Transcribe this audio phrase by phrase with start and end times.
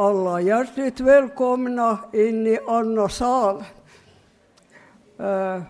[0.00, 3.64] alla hjärtligt välkomna in i Anna sal.
[5.18, 5.62] Eh,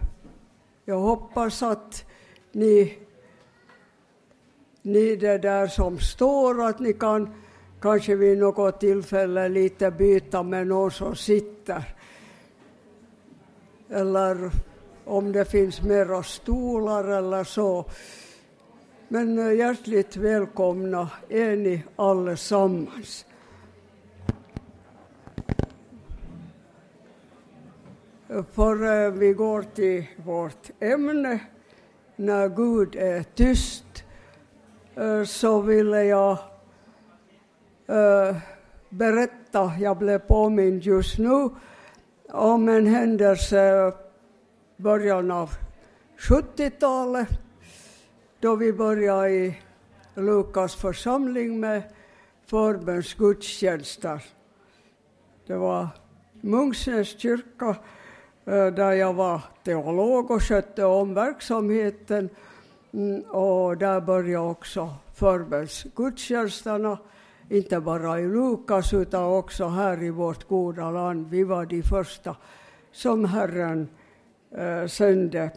[0.85, 2.05] jag hoppas att
[2.53, 2.99] ni,
[4.83, 7.35] ni det där som står, att ni kan
[7.81, 11.83] kanske vid något tillfälle lite byta med någon som sitter.
[13.91, 14.51] Eller
[15.05, 17.85] om det finns mera stolar eller så.
[19.09, 23.25] Men eh, hjärtligt välkomna är ni allesammans.
[28.29, 31.41] För eh, vi går till vårt ämne,
[32.17, 34.05] när Gud är tyst,
[34.95, 36.39] eh, så ville jag
[37.87, 38.37] eh,
[38.89, 41.51] berätta, jag blev påmind just nu
[42.29, 43.93] om en händelse
[44.77, 45.51] början av
[46.19, 47.29] 70-talet
[48.41, 49.59] då vi började i
[50.15, 51.83] Lukas församling med
[52.47, 54.25] förbönsgudstjänster.
[55.47, 55.89] Det var
[56.41, 57.77] Munksnäs kyrka
[58.49, 62.29] Eh, där jag var teolog och skötte om verksamheten.
[62.93, 66.99] Mm, och där började också förbönsgudstjänsterna,
[67.51, 71.31] inte bara i Lukas utan också här i vårt goda land.
[71.31, 72.37] Vi var de första
[72.93, 73.89] som Herren
[74.51, 75.51] eh, sände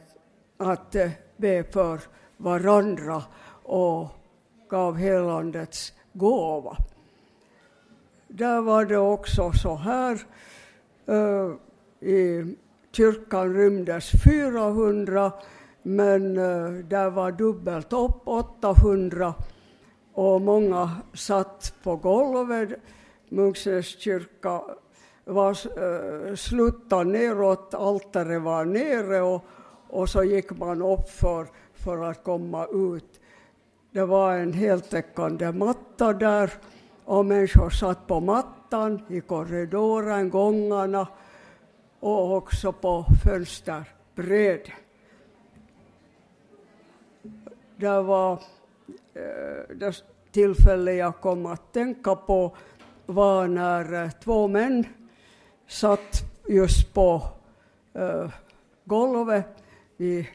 [0.58, 2.00] att eh, be för
[2.38, 3.24] varandra
[3.64, 4.08] och
[4.70, 6.78] gav helandets gåva.
[8.28, 10.26] Där var det också så här.
[11.06, 11.52] eh,
[12.10, 12.56] I
[12.92, 15.32] kyrkan rymdes 400
[15.84, 19.34] men eh, där var dubbelt upp 800
[20.14, 22.70] och många satt på golvet.
[23.30, 24.62] Munksnäs kyrka
[25.26, 25.58] var
[26.94, 29.46] uh, neråt, altaret var nere och,
[29.90, 33.20] och så gick man upp för för att komma ut.
[33.92, 36.52] Det var en heltäckande matta där
[37.06, 41.08] och människor satt på mattan i korridoren, gångarna
[42.02, 44.72] och också på fönsterbrädet.
[47.76, 48.34] Det var
[49.14, 52.56] eh, det tillfälle jag kom att tänka på
[53.06, 54.86] var när eh, två män
[55.68, 57.22] satt just på
[57.94, 58.30] eh,
[58.86, 59.46] golvet
[59.98, 60.28] i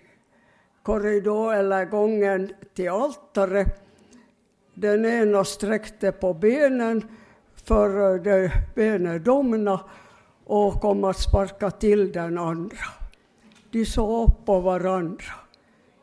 [0.82, 3.82] korridor eller gången till altaret.
[4.74, 7.08] Den ena sträckte på benen
[7.54, 9.80] för de benen domna
[10.46, 12.86] och kom att sparka till den andra.
[13.70, 15.32] De såg upp på varandra.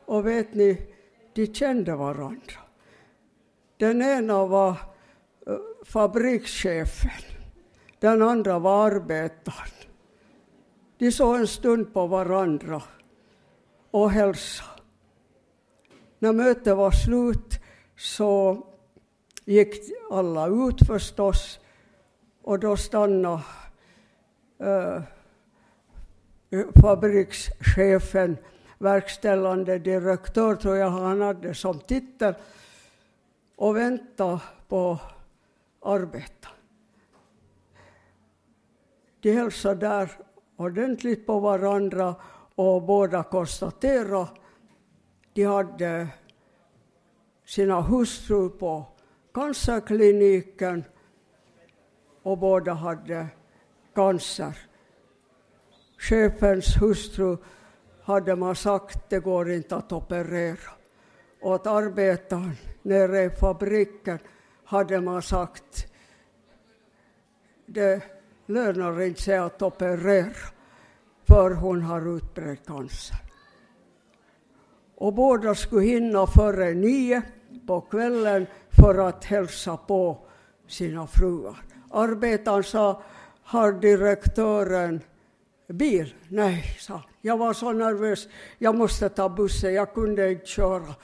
[0.04, 0.86] Och vet ni,
[1.32, 2.60] de kände varandra.
[3.76, 7.10] Den ena var eh, fabrikschefen,
[7.98, 9.68] den andra var arbetaren.
[10.98, 12.82] De såg en stund på varandra
[13.90, 14.70] och hälsade.
[16.18, 17.60] När mötet var slut
[17.96, 18.62] så
[19.44, 19.74] gick
[20.10, 21.58] alla ut förstås
[22.42, 23.42] och då stannade
[24.58, 25.02] Eh,
[26.50, 28.36] eh, fabrikschefen,
[28.78, 32.34] verkställande direktör tror jag han hade som titel,
[33.56, 34.98] och väntade på
[35.82, 36.56] arbetaren.
[39.20, 40.10] De hälsade där
[40.56, 42.14] ordentligt på varandra
[42.54, 44.28] och båda konstaterade
[45.32, 46.08] de hade
[47.44, 48.86] sina hustrur på
[49.34, 50.84] cancerkliniken
[52.22, 53.26] och båda hade
[53.94, 54.58] cancer.
[55.98, 57.36] Chefens hustru
[58.02, 60.70] hade man sagt det går inte att operera.
[61.42, 64.18] Och att arbetaren nere i fabriken
[64.64, 65.86] hade man sagt
[67.66, 68.02] det
[68.46, 70.34] lönar inte sig att operera
[71.24, 73.24] för hon har utbredd cancer
[74.96, 77.22] och båda skulle hinna före nio
[77.66, 80.18] på kvällen för att hälsa på
[80.66, 81.56] sina fruar.
[81.90, 83.02] Arbetaren sa,
[83.44, 85.00] har direktören
[85.68, 86.14] bil?
[86.28, 88.28] Nej, sa Jag var så nervös,
[88.58, 90.94] jag måste ta bussen, jag kunde inte köra.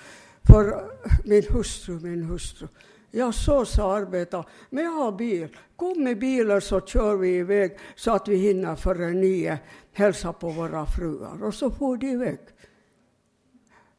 [0.42, 2.68] För eh, min hustru, min hustru.
[3.10, 4.44] Jag så sa arbetaren.
[4.70, 5.56] Men jag har bil.
[5.76, 9.58] Kom med bilen så kör vi iväg så att vi hinner före nio
[9.92, 11.44] hälsa på våra fruar.
[11.44, 12.38] Och så for de iväg.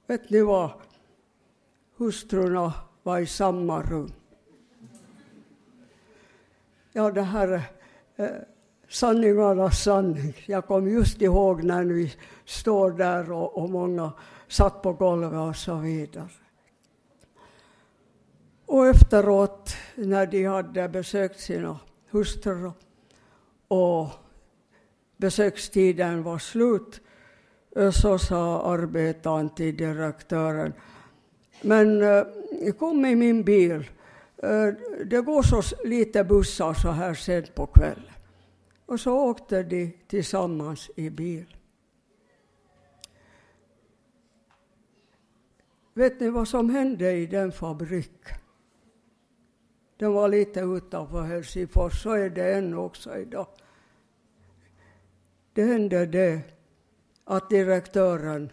[0.07, 0.71] Vet ni vad?
[1.98, 2.74] Hustrurna
[3.04, 4.12] var i samma rum.
[6.94, 7.62] Ja, det här är
[8.21, 8.27] Eh,
[8.89, 10.33] sanningarnas sanning.
[10.45, 12.13] Jag kom just ihåg när vi
[12.45, 14.12] står där och, och många
[14.47, 16.27] satt på golvet och så vidare.
[18.65, 21.79] Och efteråt, när de hade besökt sina
[22.09, 22.71] hustrur
[23.68, 24.07] och
[25.18, 27.01] besökstiden var slut,
[27.75, 30.73] eh, så sa arbetaren till direktören,
[31.62, 32.23] men eh,
[32.79, 33.89] kom i min bil
[34.44, 34.74] Eh,
[35.06, 38.14] det går så lite bussar så här sent på kvällen.
[38.86, 41.58] Och så åkte de tillsammans i bil.
[45.94, 48.38] Vet ni vad som hände i den fabriken?
[49.98, 53.48] Den var lite utanför Helsingfors, så är det ännu också idag.
[55.54, 56.42] Det hände det
[57.24, 58.52] att direktören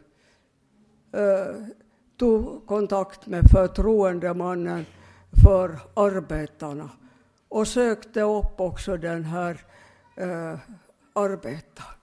[1.12, 1.54] eh,
[2.16, 4.84] tog kontakt med förtroendemannen
[5.44, 6.90] för arbetarna
[7.48, 9.64] och sökte upp också den här
[10.16, 10.58] eh,
[11.12, 11.98] arbetaren.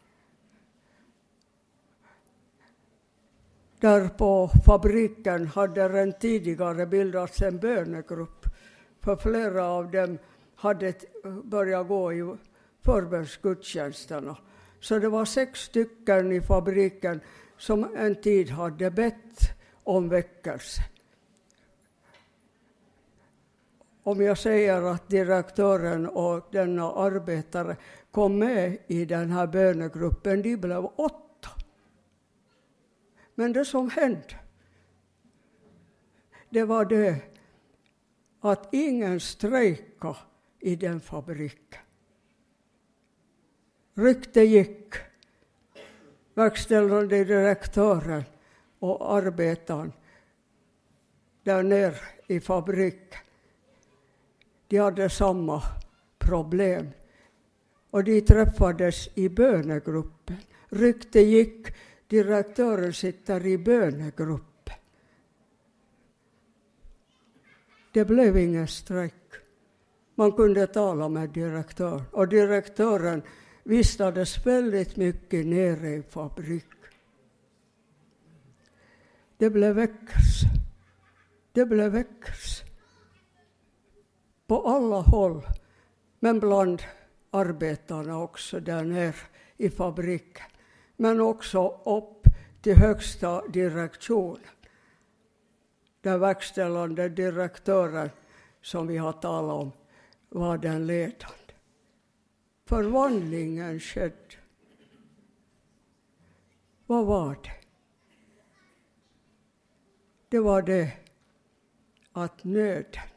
[3.80, 8.46] Där på fabriken hade redan tidigare bildats en bönegrupp,
[9.02, 10.18] för flera av dem
[10.56, 10.94] hade
[11.44, 12.36] börjat gå i
[12.82, 14.38] förbönsgudstjänsterna.
[14.80, 17.20] Så det var sex stycken i fabriken
[17.58, 19.40] som en tid hade bett
[19.84, 20.82] om väckelse.
[24.06, 27.78] Om jag säger att direktören och denna arbetare
[28.12, 31.50] kom med i den här bönegruppen, de blev åtta.
[33.36, 34.40] Men det som hände,
[36.50, 37.22] det var det
[38.40, 40.18] att ingen strejkade
[40.60, 41.82] i den fabriken.
[43.94, 44.94] Rykte gick.
[46.34, 48.24] Verkställande direktören
[48.80, 49.94] och arbetaren
[51.44, 51.96] där nere
[52.28, 53.20] i fabriken,
[54.68, 55.64] de hade samma
[56.18, 56.90] problem.
[57.90, 60.38] Och de träffades i bönegruppen.
[60.70, 61.68] Rykte gick,
[62.08, 64.76] direktören sitter i bönegruppen.
[67.92, 69.14] Det blev ingen strejk.
[70.16, 73.22] Man kunde tala med direktören och direktören
[73.64, 76.66] vistades väldigt mycket nere i fabrik.
[79.38, 80.48] Det blev väckelse.
[81.52, 82.65] Det blev väckelse.
[84.48, 85.42] På alla håll,
[86.20, 86.84] men bland
[87.32, 89.16] arbetarna också där nere
[89.58, 90.46] i fabriken.
[90.96, 92.28] Men också upp
[92.62, 94.40] till högsta direktionen.
[96.02, 98.10] Den verkställande direktören
[98.62, 99.72] som vi har talat om
[100.30, 101.46] var den ledande
[102.66, 104.36] förvandlingen skedde.
[106.86, 107.52] Vad var det?
[110.30, 110.92] Det var det
[112.12, 113.10] att nöden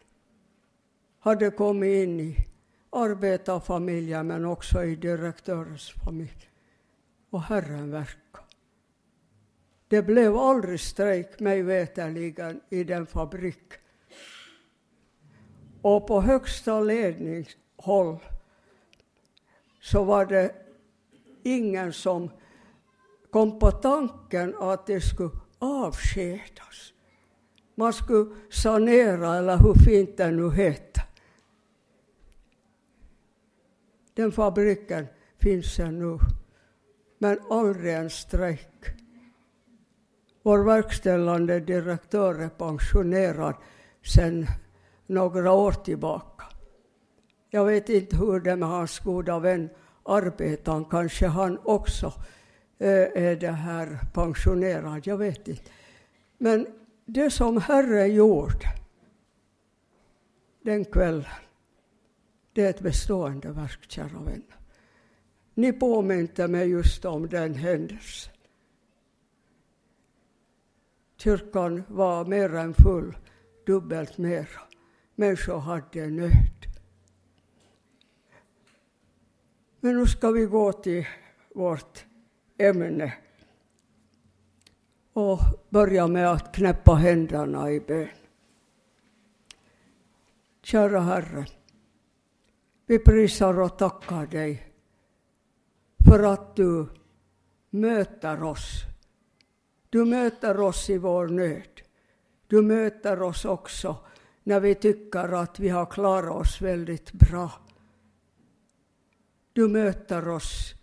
[1.20, 2.46] hade kommit in i
[2.90, 6.50] arbetarfamiljen men också i direktörens familj.
[7.30, 8.44] Och Herren verkade.
[9.88, 13.72] Det blev aldrig strejk, mig veterligen, i den fabrik.
[15.82, 18.18] Och på högsta ledningshåll
[19.80, 20.52] så var det
[21.42, 22.30] ingen som
[23.30, 26.92] kom på tanken att det skulle avskedas.
[27.74, 31.07] Man skulle sanera, eller hur fint det nu heter.
[34.18, 35.06] Den fabriken
[35.36, 36.18] finns ännu,
[37.18, 38.84] men aldrig en strejk.
[40.42, 43.54] Vår verkställande direktör är pensionerad
[44.02, 44.46] sedan
[45.06, 46.44] några år tillbaka.
[47.50, 49.68] Jag vet inte hur det är med hans goda vän
[50.02, 52.12] arbetaren, kanske han också
[52.78, 55.70] eh, är det här pensionerad, jag vet inte.
[56.38, 56.66] Men
[57.04, 58.66] det som Herren gjorde
[60.62, 61.24] den kvällen,
[62.58, 64.56] det är ett bestående verk, kära vänner.
[65.54, 68.32] Ni påminde mig just om den händelsen.
[71.16, 73.16] Kyrkan var mer än full,
[73.66, 74.48] dubbelt mer.
[75.14, 76.66] Människor hade nöd.
[79.80, 81.06] Men nu ska vi gå till
[81.54, 82.04] vårt
[82.58, 83.14] ämne
[85.12, 85.38] och
[85.68, 88.08] börja med att knäppa händerna i bön.
[90.62, 91.46] Kära Herre,
[92.88, 94.72] vi prisar och tackar dig
[96.08, 96.86] för att du
[97.70, 98.82] möter oss.
[99.90, 101.80] Du möter oss i vår nöd.
[102.46, 103.96] Du möter oss också
[104.42, 107.52] när vi tycker att vi har klarat oss väldigt bra.
[109.52, 110.74] Du möter oss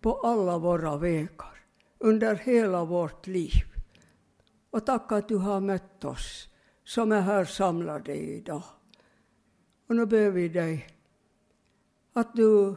[0.00, 1.64] på alla våra vägar,
[1.98, 3.64] under hela vårt liv.
[4.70, 6.48] Och tack att du har mött oss
[6.84, 8.62] som är här samlade idag.
[9.88, 10.86] Och nu ber vi dig
[12.12, 12.76] att du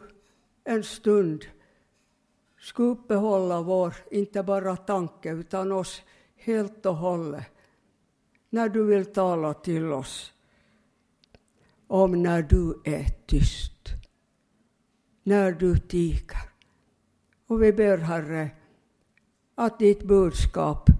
[0.64, 1.44] en stund
[2.58, 6.02] ska uppehålla vår, inte bara tanke, utan oss
[6.36, 7.46] helt och hållet.
[8.50, 10.32] När du vill tala till oss
[11.86, 13.72] om när du är tyst
[15.22, 16.50] när du tiger.
[17.46, 18.50] Och vi ber, Herre,
[19.54, 20.90] att ditt budskap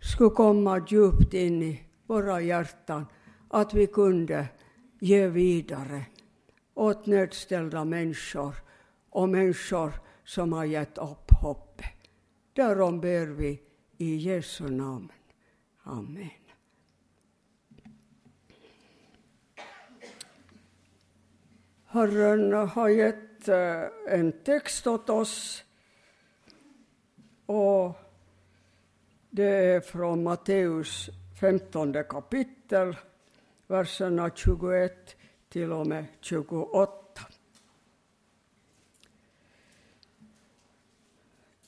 [0.00, 3.06] skulle komma djupt in i våra hjärtan,
[3.48, 4.48] att vi kunde
[4.98, 6.06] ge vidare
[6.74, 8.54] åt nödställda människor
[9.10, 9.92] och människor
[10.24, 11.94] som har gett upp hoppet.
[12.52, 13.62] Därom ber vi
[13.96, 15.12] i Jesu namn.
[15.82, 16.30] Amen.
[21.94, 25.64] Herren har gett eh, en text åt oss
[27.46, 27.98] och
[29.30, 31.10] det är från Matteus
[31.40, 32.96] 15 kapitel,
[33.74, 35.16] verserna 21
[35.48, 37.20] till och med 28.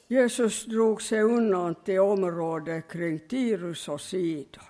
[0.08, 4.64] Jesus drog sig undan till området kring Tirus och Sidon.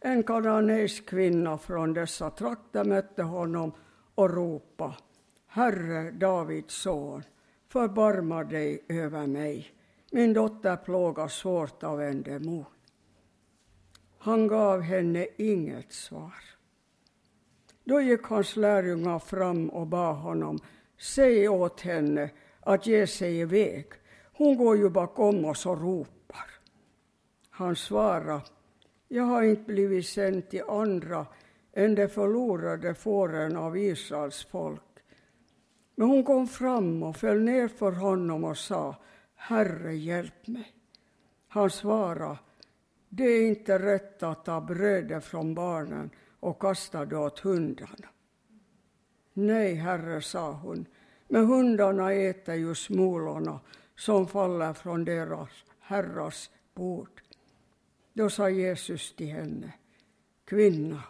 [0.00, 3.72] En kananeisk kvinna från dessa trakter mötte honom
[4.14, 4.94] och ropade
[5.46, 7.22] Herre, Davids son,
[7.68, 9.72] förbarma dig över mig.
[10.10, 12.73] Min dotter plågas svårt av en demon.
[14.24, 16.34] Han gav henne inget svar.
[17.84, 20.58] Då gick hans lärjungar fram och bad honom,
[20.98, 23.86] säg åt henne att ge sig iväg.
[24.32, 26.50] Hon går ju bakom oss och ropar.
[27.50, 28.40] Han svarade,
[29.08, 31.26] jag har inte blivit sänd till andra
[31.72, 34.82] än de förlorade fåren av Israels folk.
[35.94, 38.96] Men hon kom fram och föll ner för honom och sa,
[39.34, 40.72] Herre, hjälp mig.
[41.48, 42.38] Han svarade,
[43.16, 48.08] det är inte rätt att ta brödet från barnen och kasta det åt hundarna.
[49.32, 50.86] Nej, herre, sa hon,
[51.28, 53.60] men hundarna äter ju smulorna
[53.96, 55.48] som faller från deras
[55.80, 57.22] herrars bord.
[58.12, 59.72] Då sa Jesus till henne,
[60.44, 61.02] kvinna,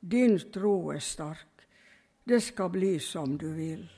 [0.00, 1.56] din tro är stark,
[2.24, 3.92] det ska bli som du vill.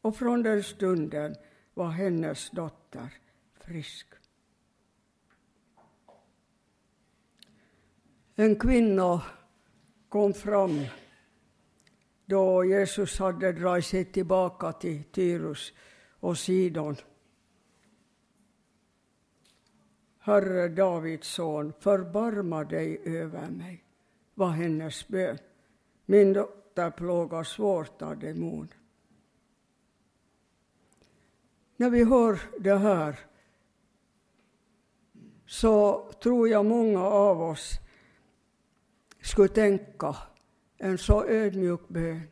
[0.00, 1.34] Och från den stunden
[1.74, 3.14] var hennes dotter
[3.60, 4.06] frisk.
[8.36, 9.22] En kvinna
[10.08, 10.80] kom fram
[12.26, 15.72] då Jesus hade dragit sig tillbaka till Tyrus
[16.20, 16.96] och Sidon.
[20.18, 23.84] Herre Davids son, förbarma dig över mig,
[24.34, 25.38] var hennes bön.
[26.06, 28.68] Min dotter plågas svårt av demon.
[31.76, 33.18] När vi hör det här
[35.46, 37.80] så tror jag många av oss
[39.24, 40.16] skulle tänka
[40.78, 42.28] en så ödmjuk bön.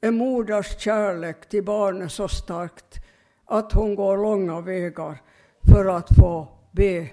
[0.00, 2.96] En moders kärlek till barnet så starkt
[3.44, 5.22] att hon går långa vägar
[5.72, 7.10] för att få be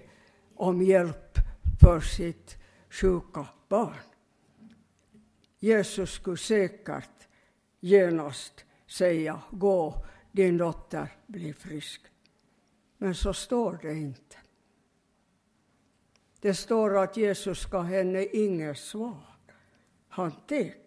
[0.56, 1.38] om hjälp
[1.82, 2.58] för sitt
[2.90, 3.96] sjuka barn.
[5.60, 7.28] Jesus skulle säkert
[7.80, 12.02] genast säga gå, din dotter blir frisk.
[12.98, 14.38] Men så står det inte.
[16.44, 19.24] Det står att Jesus gav henne inget svar.
[20.08, 20.82] Han teg.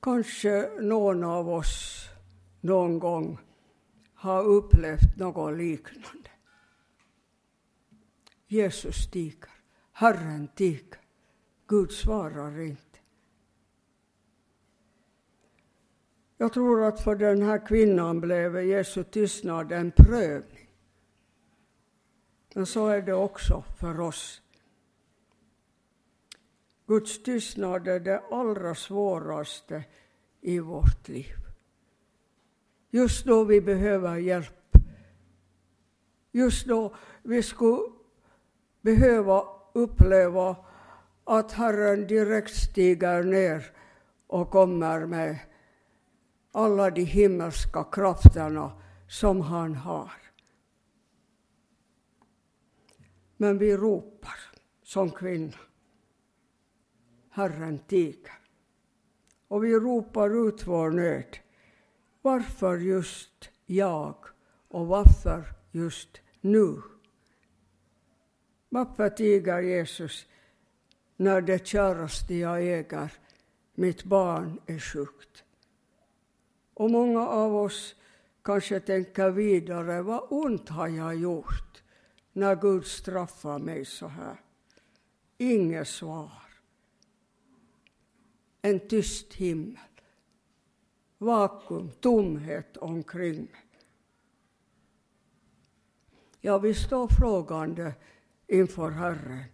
[0.00, 2.04] Kanske någon av oss
[2.60, 3.38] någon gång
[4.14, 6.30] har upplevt något liknande.
[8.46, 9.50] Jesus tiger,
[9.92, 11.00] Herren tiger,
[11.66, 12.98] Gud svarar inte.
[16.36, 20.57] Jag tror att för den här kvinnan blev Jesu tystnad en prövning.
[22.54, 24.42] Men så är det också för oss.
[26.86, 29.84] Guds tystnad är det allra svåraste
[30.40, 31.36] i vårt liv.
[32.90, 34.72] Just då vi behöver hjälp.
[36.32, 37.82] Just då vi skulle
[38.80, 40.56] behöva uppleva
[41.24, 43.72] att Herren direkt stiger ner
[44.26, 45.38] och kommer med
[46.52, 48.72] alla de himmelska krafterna
[49.08, 50.12] som han har.
[53.40, 54.38] Men vi ropar
[54.82, 55.56] som kvinna.
[57.30, 58.38] Herren tiger.
[59.48, 61.38] Och vi ropar ut vår nöd.
[62.22, 64.14] Varför just jag
[64.68, 66.82] och varför just nu?
[68.68, 70.26] Varför tiger Jesus
[71.16, 73.12] när det käraste jag äger,
[73.74, 75.44] mitt barn, är sjukt?
[76.74, 77.94] Och många av oss
[78.42, 81.67] kanske tänker vidare, vad ont har jag gjort
[82.38, 84.40] när Gud straffar mig så här?
[85.38, 86.32] Inget svar.
[88.62, 89.78] En tyst himmel.
[91.18, 93.66] Vakuum, tomhet omkring mig.
[96.40, 97.94] Ja, vi står frågande
[98.46, 99.44] inför Herren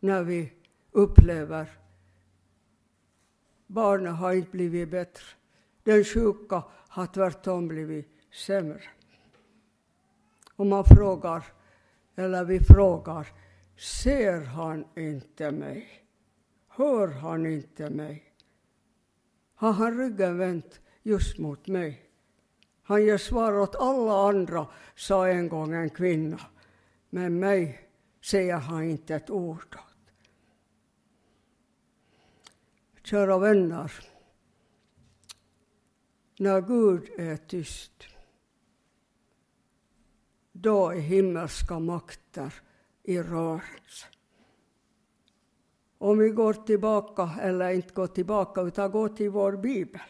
[0.00, 0.52] när vi
[0.90, 1.78] upplever
[3.66, 5.24] Barnet har inte blivit bättre.
[5.82, 8.93] Den sjuka har tvärtom blivit sämre.
[10.56, 11.44] Och man frågar,
[12.16, 13.26] eller vi frågar,
[13.76, 16.04] Ser han inte mig?
[16.68, 18.32] Hör han inte mig?
[19.54, 22.10] Har han ryggen vänt just mot mig?
[22.82, 26.40] Han ger svar åt alla andra, sa en gång en kvinna.
[27.10, 27.88] Men mig
[28.20, 30.12] säger han inte ett ord åt.
[33.02, 33.92] Kära vänner,
[36.38, 38.04] när Gud är tyst,
[40.56, 42.54] då är himmelska makter
[43.02, 44.06] i rörelse.
[45.98, 50.00] Om vi går tillbaka, eller inte går tillbaka, utan går till vår bibel,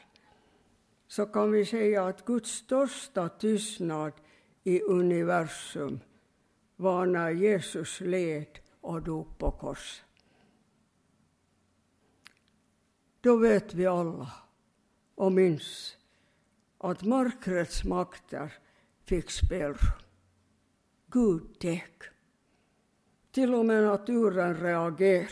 [1.06, 4.12] så kan vi säga att Guds största tystnad
[4.64, 6.00] i universum
[6.76, 10.04] var när Jesus led och dog på korset.
[13.20, 14.32] Då vet vi alla
[15.14, 15.96] och minns
[16.78, 18.52] att mörkrets makter
[19.04, 20.03] fick spelrum.
[21.14, 21.92] Gud teg.
[23.30, 25.28] Till och med naturen reagerade.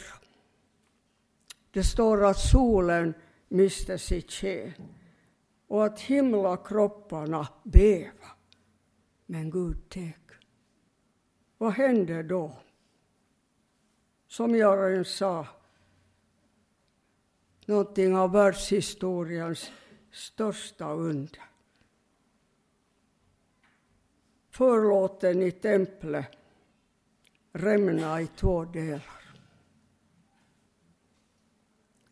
[1.71, 3.15] Det står att solen
[3.49, 4.73] miste sitt sken
[5.67, 8.31] och att himlakropparna beva.
[9.27, 10.19] Men Gud teg.
[11.59, 12.57] Vad hände då?
[14.29, 15.47] Som Jörgen sa,
[17.67, 19.73] någonting av världshistoriens
[20.11, 21.52] största under.
[24.63, 26.27] Förlåten i templet
[27.53, 29.23] rämnade i två delar.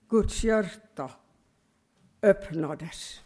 [0.08, 1.10] Guds hjärta
[2.22, 3.20] öppnades.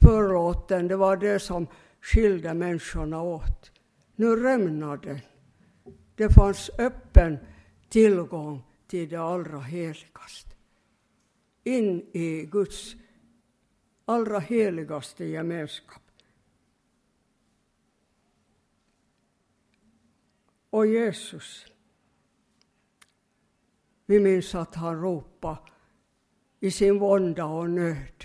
[0.00, 1.66] Förlåten, det var det som
[2.00, 3.72] skilde människorna åt.
[4.16, 5.20] Nu rämnade den.
[6.14, 7.38] Det fanns öppen
[7.88, 10.56] tillgång till det allra heligaste.
[11.64, 12.96] In i Guds
[14.04, 16.09] allra heligaste gemenskap.
[20.70, 21.66] Och Jesus,
[24.06, 25.58] vi minns att han ropade
[26.60, 28.24] i sin vånda och nöd.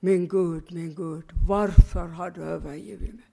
[0.00, 3.30] Min Gud, min Gud, varför har du övergivit mig?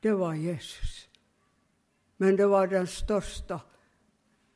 [0.00, 1.08] Det var Jesus.
[2.16, 3.60] Men det var den största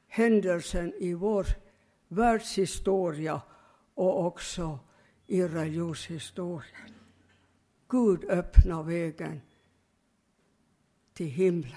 [0.07, 1.47] händelsen i vår
[2.09, 3.43] världshistoria
[3.95, 4.79] och också
[5.27, 6.95] i religionshistorien.
[7.89, 9.41] Gud öppnar vägen
[11.15, 11.77] till himlen.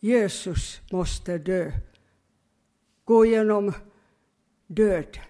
[0.00, 1.72] Jesus måste dö,
[3.04, 3.72] gå genom
[4.66, 5.24] döden,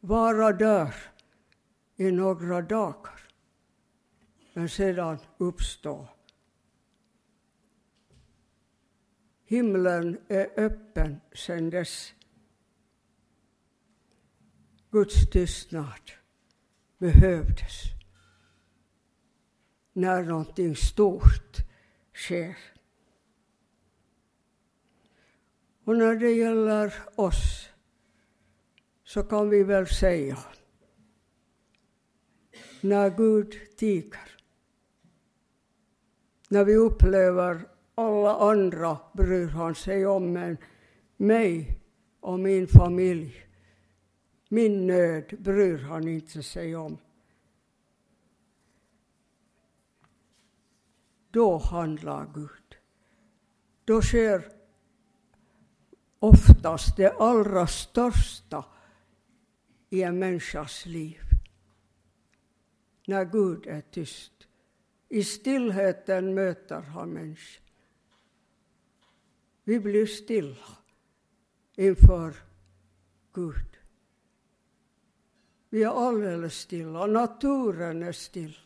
[0.00, 0.94] vara där
[1.96, 3.20] i några dagar,
[4.52, 6.08] men sedan uppstå.
[9.44, 12.14] Himlen är öppen sedan dess.
[14.90, 16.10] Guds tystnad
[16.98, 17.97] behövdes
[19.98, 21.56] när någonting stort
[22.14, 22.56] sker.
[25.84, 27.68] Och när det gäller oss
[29.04, 30.38] så kan vi väl säga
[32.80, 34.30] när Gud tiger,
[36.48, 40.56] när vi upplever alla andra bryr han sig om, men
[41.16, 41.78] mig
[42.20, 43.34] och min familj,
[44.48, 46.98] min nöd bryr han inte sig om.
[51.30, 52.76] Då handlar Gud.
[53.84, 54.52] Då sker
[56.18, 58.64] oftast det allra största
[59.90, 61.20] i en människas liv.
[63.06, 64.32] När Gud är tyst.
[65.08, 67.64] I stillheten möter han människan.
[69.64, 70.76] Vi blir stilla
[71.76, 72.34] inför
[73.32, 73.76] Gud.
[75.70, 78.58] Vi är alldeles stilla, naturen är still.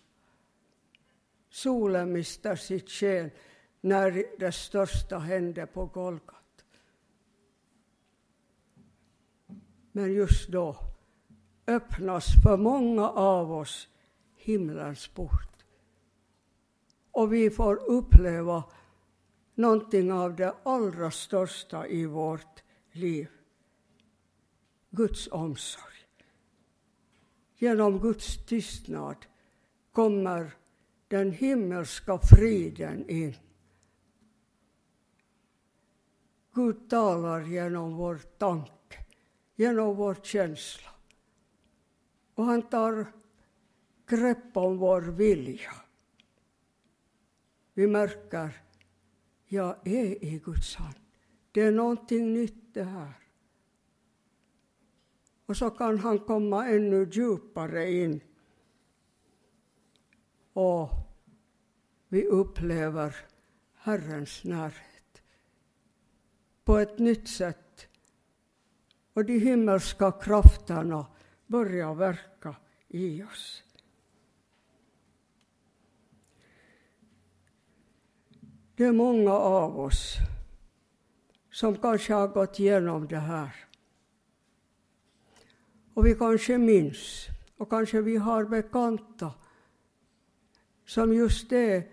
[1.53, 3.31] Solen mister sitt sken
[3.81, 6.65] när det största hände på Golgat.
[9.93, 10.77] Men just då
[11.67, 13.89] öppnas för många av oss
[14.37, 15.65] himlens port.
[17.11, 18.65] Och vi får uppleva
[19.55, 22.63] någonting av det allra största i vårt
[22.93, 23.29] liv.
[24.91, 26.07] Guds omsorg.
[27.57, 29.17] Genom Guds tystnad
[29.93, 30.62] kommer
[31.13, 33.35] den himmelska friden in.
[36.55, 39.05] Gud talar genom vår tanke,
[39.55, 40.91] genom vår känsla.
[42.35, 43.07] Och han tar
[44.07, 45.73] grepp om vår vilja.
[47.75, 48.63] Vi märker
[49.47, 50.97] jag är i Guds hand.
[51.53, 53.15] Det är någonting nytt det här.
[55.47, 58.21] Och så kan han komma ännu djupare in
[60.53, 60.91] och
[62.09, 63.17] vi upplever
[63.75, 65.23] Herrens närhet
[66.65, 67.87] på ett nytt sätt.
[69.13, 71.07] Och de himmelska krafterna
[71.47, 72.57] börjar verka
[72.89, 73.63] i oss.
[78.77, 80.17] Det är många av oss
[81.51, 83.57] som kanske har gått igenom det här.
[85.95, 89.33] Och vi kanske minns, och kanske vi har bekanta
[90.85, 91.89] som just är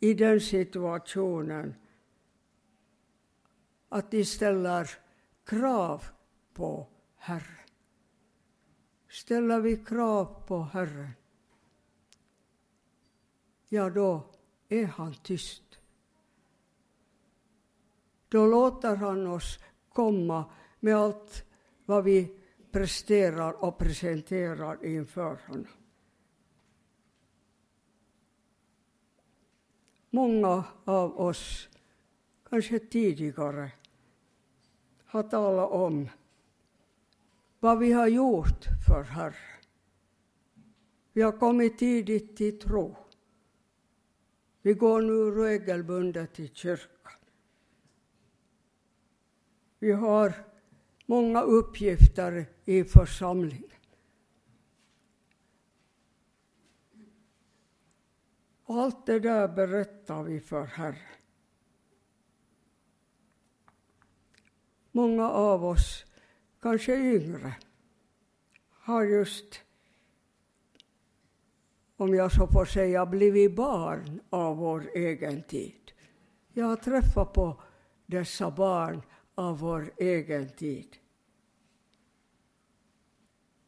[0.00, 1.74] i den situationen
[3.88, 4.90] att de ställer
[5.44, 6.04] krav
[6.54, 7.66] på Herren.
[9.08, 11.10] Ställer vi krav på Herren,
[13.68, 14.30] ja då
[14.68, 15.78] är han tyst.
[18.28, 20.44] Då låter han oss komma
[20.80, 21.44] med allt
[21.84, 22.38] vad vi
[22.70, 25.81] presterar och presenterar inför honom.
[30.14, 31.68] Många av oss,
[32.50, 33.70] kanske tidigare,
[35.04, 36.08] har talat om
[37.60, 39.34] vad vi har gjort för Herren.
[41.12, 42.96] Vi har kommit tidigt till tro.
[44.62, 47.12] Vi går nu regelbundet till kyrkan.
[49.78, 50.32] Vi har
[51.06, 53.81] många uppgifter i församlingen.
[58.72, 60.96] Allt det där berättar vi för Herren.
[64.92, 66.04] Många av oss,
[66.60, 67.56] kanske yngre,
[68.70, 69.60] har just,
[71.96, 75.92] om jag så får säga, blivit barn av vår egen tid.
[76.52, 77.62] Jag har träffat på
[78.06, 79.02] dessa barn
[79.34, 80.96] av vår egen tid.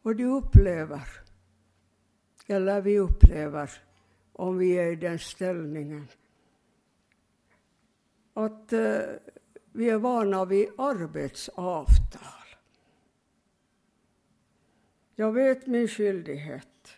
[0.03, 1.09] Och de upplever,
[2.47, 3.71] eller vi upplever,
[4.35, 6.09] om vi är i den ställningen,
[8.35, 8.99] att eh,
[9.73, 12.45] vi är vana vid arbetsavtal.
[15.15, 16.97] Jag vet min skyldighet.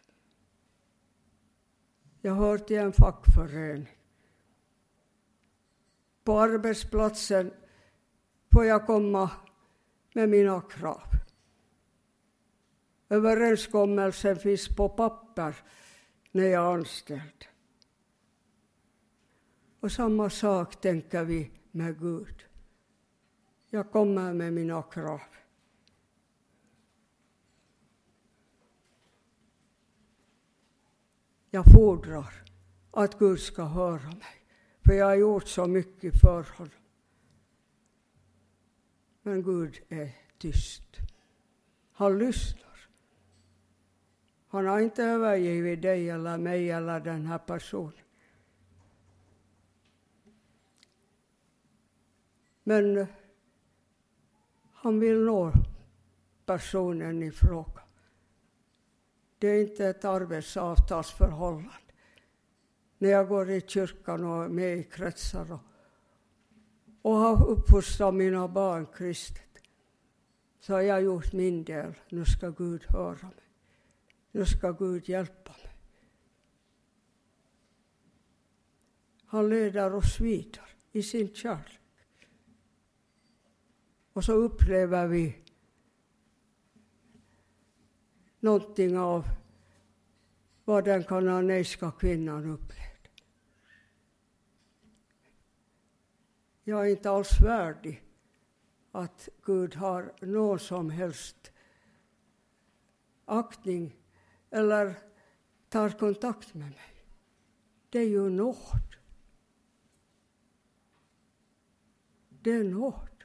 [2.21, 3.97] Jag hör till en fackförening.
[6.25, 7.51] På arbetsplatsen
[8.53, 9.31] får jag komma
[10.13, 11.09] med mina krav.
[13.09, 15.57] Överenskommelsen finns på papper
[16.37, 17.45] när jag är anställd.
[19.81, 22.45] Och samma sak tänker vi med Gud.
[23.71, 25.21] Jag kommer med mina krav.
[31.51, 32.45] Jag fordrar
[32.91, 34.37] att Gud ska höra mig,
[34.85, 36.73] för jag har gjort så mycket för honom.
[39.23, 40.97] Men Gud är tyst.
[41.93, 42.66] Han lyssnar.
[44.57, 47.93] Han har inte övergivit dig eller mig eller den här personen.
[52.63, 53.07] Men eh,
[54.73, 55.53] han vill nå
[56.47, 57.83] personen i fråga.
[59.39, 61.71] Det är inte ett arbetsavtalsförhållande.
[62.99, 65.61] När jag går i kyrkan och är med i kretsar och
[67.07, 69.59] och har uppfostrat mina barn kristet,
[70.61, 71.95] så har jag gjort min del.
[72.09, 73.46] Nu ska Gud höra mig.
[74.37, 75.73] Nu ska Gud hjälpa mig.
[79.27, 82.29] Han leder oss vidare i sin kärlek.
[84.13, 85.37] Och så upplever vi
[88.41, 89.25] någonting av
[90.65, 93.11] vad den kananeiska kvinnan upplevde.
[96.65, 98.03] jag är inte alls värdig
[98.93, 101.53] att Gud har någon som helst
[103.25, 103.97] aktning
[104.57, 104.99] eller
[105.69, 107.05] tar kontakt med mig.
[107.91, 108.97] Det är ju nåd.
[112.29, 113.25] Det är nåd.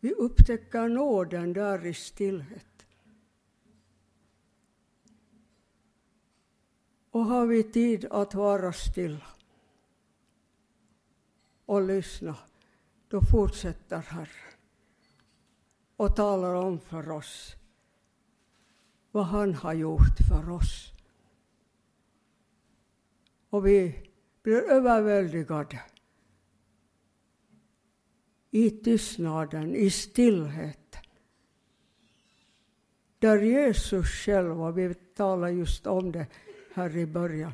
[0.00, 2.86] Vi upptäcker nåden där i stillhet.
[7.10, 9.26] Och har vi tid att vara stilla
[11.66, 12.36] och lyssna
[13.08, 14.54] då fortsätter Herren
[15.96, 17.56] och talar om för oss
[19.14, 20.92] vad han har gjort för oss.
[23.50, 24.10] Och vi
[24.42, 25.82] blir överväldigade
[28.50, 31.02] i tystnaden, i stillheten.
[33.18, 36.26] Där Jesus själv, och vi talar just om det
[36.74, 37.52] här i början,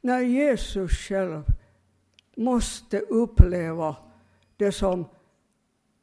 [0.00, 1.42] när Jesus själv
[2.36, 3.96] måste uppleva
[4.56, 5.04] det som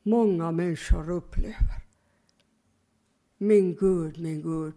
[0.04, 1.82] många människor upplever.
[3.38, 4.74] Min Gud, min Gud,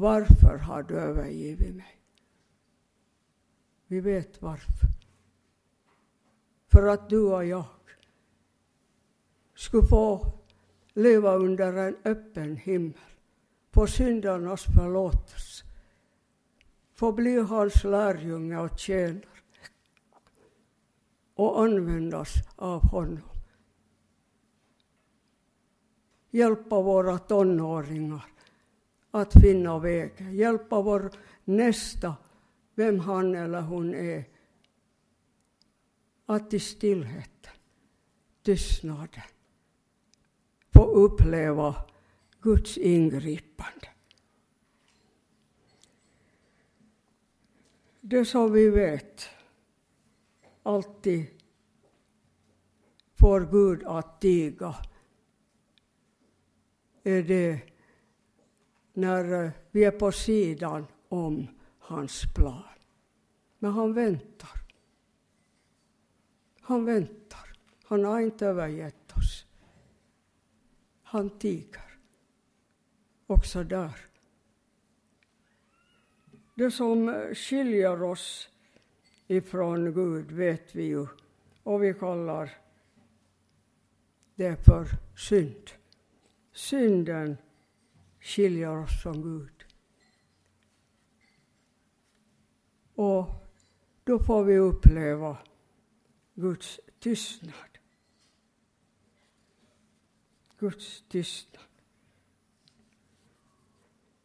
[0.00, 1.98] varför har du övergivit mig?
[3.86, 4.88] Vi vet varför.
[6.68, 7.64] för att du och jag
[9.54, 10.32] skulle få
[10.92, 12.98] leva under en öppen himmel,
[13.70, 15.64] få syndarnas förlåtelse,
[16.94, 19.22] få bli hans lärjunge och tjänare
[21.34, 23.28] och användas av honom.
[26.30, 28.31] Hjälpa våra tonåringar
[29.14, 31.10] att finna vägen, hjälpa vår
[31.44, 32.16] nästa,
[32.74, 34.24] vem han eller hon är,
[36.26, 37.52] att i stillheten,
[38.42, 39.22] tystnaden,
[40.72, 41.84] få uppleva
[42.40, 43.88] Guds ingripande.
[48.00, 49.28] Det som vi vet
[50.62, 51.26] alltid
[53.14, 54.74] får Gud att tiga.
[57.02, 57.71] Är det
[58.92, 61.46] när eh, vi är på sidan om
[61.78, 62.62] hans plan.
[63.58, 64.60] Men han väntar.
[66.60, 67.52] Han väntar.
[67.84, 69.46] Han har inte övergett oss.
[71.02, 71.98] Han tiger.
[73.26, 73.96] Också där.
[76.54, 78.48] Det som eh, skiljer oss
[79.26, 81.06] ifrån Gud vet vi ju
[81.62, 82.50] och vi kallar
[84.34, 85.70] det för synd.
[86.52, 87.36] Synden
[88.22, 89.64] skiljer oss från Gud.
[92.94, 93.28] Och
[94.04, 95.38] då får vi uppleva
[96.34, 97.78] Guds tystnad.
[100.58, 101.62] Guds tystnad.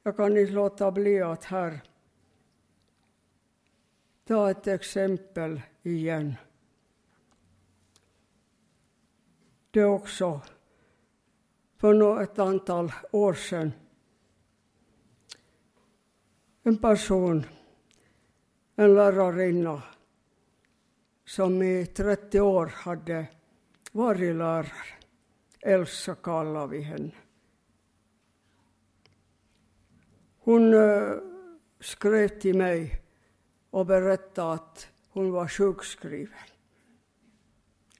[0.03, 1.81] Jag kan inte låta bli att här
[4.25, 6.35] ta ett exempel igen.
[9.71, 10.41] Det är också
[11.77, 13.71] för ett antal år sedan
[16.67, 17.45] en person,
[18.75, 19.83] en lärarinna
[21.25, 23.27] som i 30 år hade
[23.91, 24.71] varit lärare.
[25.61, 27.11] Elsa kallar vi henne.
[30.39, 31.11] Hon eh,
[31.79, 33.01] skrev till mig
[33.69, 36.47] och berättade att hon var sjukskriven.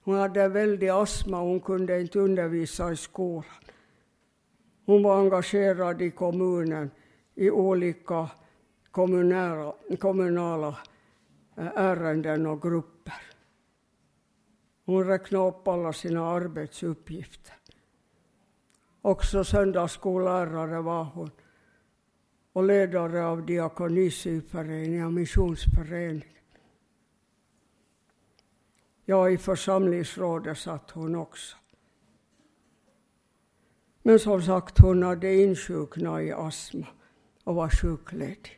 [0.02, 3.44] Hon hade väldig astma och hon kunde inte undervisa i skolan.
[4.86, 6.90] Hon var engagerad i kommunen
[7.34, 8.28] i olika
[8.90, 10.78] kommunala, kommunala
[11.56, 13.22] eh, ärenden och grupper.
[14.84, 17.54] Hon räknade upp alla sina arbetsuppgifter.
[19.02, 21.30] Också söndagsskollärare var hon
[22.52, 26.22] och ledare av diakonisyföreningen och missionsföreningen.
[29.04, 31.56] Ja, i församlingsrådet satt hon också.
[34.02, 36.86] Men som sagt, hon hade insjuknat i astma
[37.44, 38.57] och var sjukledig.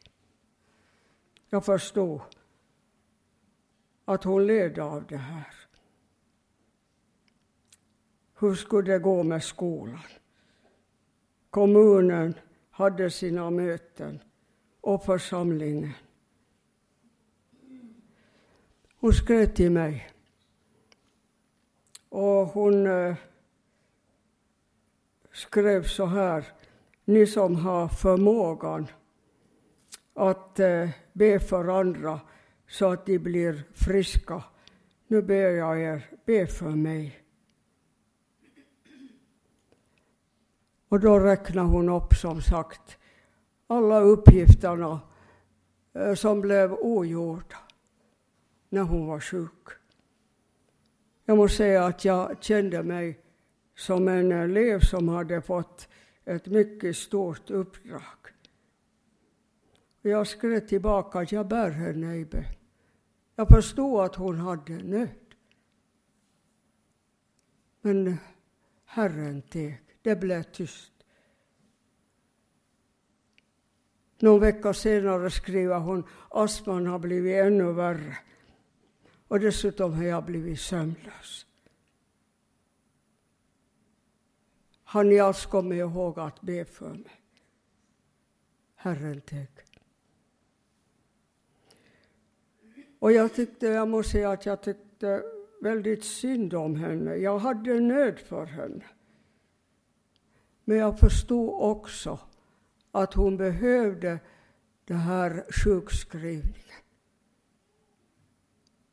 [1.50, 2.20] Jag förstod
[4.04, 5.54] att hon led av det här.
[8.38, 10.00] Hur skulle det gå med skolan?
[11.50, 12.34] Kommunen
[12.70, 14.22] hade sina möten
[14.80, 15.92] och församlingen.
[19.00, 20.10] Hon skrev till mig
[22.08, 23.16] och hon eh,
[25.32, 26.44] skrev så här,
[27.04, 28.86] ni som har förmågan
[30.20, 32.20] att eh, be för andra
[32.68, 34.44] så att de blir friska.
[35.06, 37.20] Nu ber jag er, be för mig.
[40.88, 42.98] Och då räknar hon upp, som sagt,
[43.66, 45.00] alla uppgifterna
[45.94, 47.59] eh, som blev ogjorda
[48.68, 49.68] när hon var sjuk.
[51.24, 53.18] Jag måste säga att jag kände mig
[53.76, 55.88] som en elev som hade fått
[56.24, 58.30] ett mycket stort uppdrag.
[60.02, 62.44] Jag skrev tillbaka att jag bär henne i bön.
[63.36, 65.08] Jag förstod att hon hade nöd.
[67.80, 68.16] Men
[68.84, 69.82] Herren teg.
[70.02, 70.92] Det blev tyst.
[74.18, 78.18] Någon vecka senare skriver hon astman har blivit ännu värre.
[79.28, 81.46] Och dessutom har jag blivit sömnlös.
[84.84, 87.22] Har ni alls kommit ihåg att be för mig?
[88.74, 89.69] Herren teg.
[93.00, 95.22] Och jag tyckte, jag måste säga att jag tyckte
[95.60, 97.16] väldigt synd om henne.
[97.16, 98.84] Jag hade nöd för henne.
[100.64, 102.18] Men jag förstod också
[102.90, 104.18] att hon behövde
[104.84, 106.54] den här sjukskrivningen.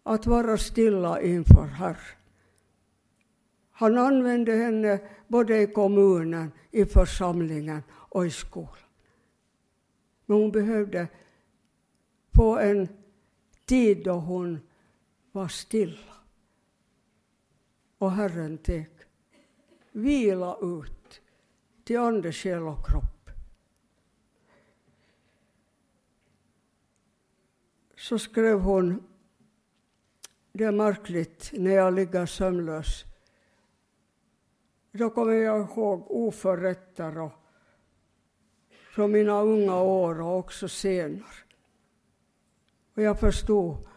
[0.03, 2.17] Att vara stilla inför Herren.
[3.71, 8.73] Han använde henne både i kommunen, i församlingen och i skolan.
[10.25, 11.07] Men hon behövde
[12.35, 12.87] få en
[13.67, 14.60] tid då hon
[15.32, 16.13] var stilla.
[17.97, 18.89] och Herren teg.
[19.91, 21.21] Vila ut
[21.84, 23.30] till ande, själ och kropp.
[27.95, 29.03] Så skrev hon,
[30.51, 33.03] det är märkligt när jag ligger sömnlös.
[34.91, 37.34] Då kommer jag ihåg oförrätter och
[38.69, 41.46] från mina unga år och också senare.
[42.97, 43.88] Och jag förstod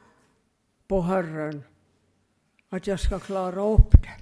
[0.87, 1.65] på Herren
[2.69, 4.17] att jag ska klara upp det.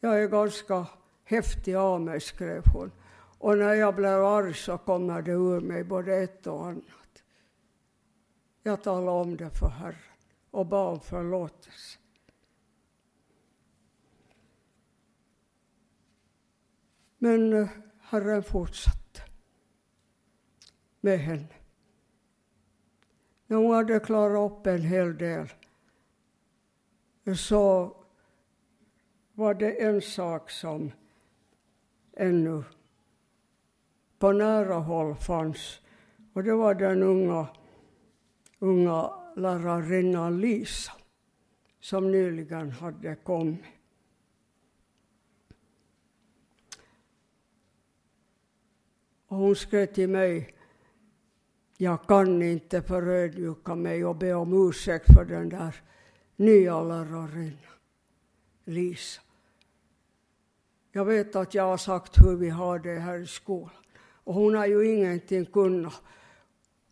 [0.00, 0.86] Jag är ganska
[1.24, 2.92] häftig av mig, skrev hon.
[3.38, 7.22] Och när jag blir arg så kommer det ur mig både ett och annat.
[8.62, 9.96] Jag talade om det för Herren
[10.50, 11.98] och bad om förlåtelse.
[17.18, 17.68] Men eh,
[18.00, 19.22] Herren fortsatte
[21.00, 21.61] med henne.
[23.52, 25.48] När hon hade klarat upp en hel del
[27.36, 27.96] så
[29.32, 30.92] var det en sak som
[32.16, 32.64] ännu
[34.18, 35.80] på nära håll fanns.
[36.32, 37.48] Och det var den unga,
[38.58, 40.92] unga lärarinnan Lisa
[41.80, 43.64] som nyligen hade kommit.
[49.26, 50.54] Och hon skrev till mig,
[51.76, 55.74] jag kan inte förödmjuka mig och be om ursäkt för den där
[56.36, 57.56] nya lärarinnan,
[58.64, 59.20] Lisa.
[60.92, 63.70] Jag vet att jag har sagt hur vi har det här i skolan.
[64.24, 66.02] Och hon har ju ingenting kunnat.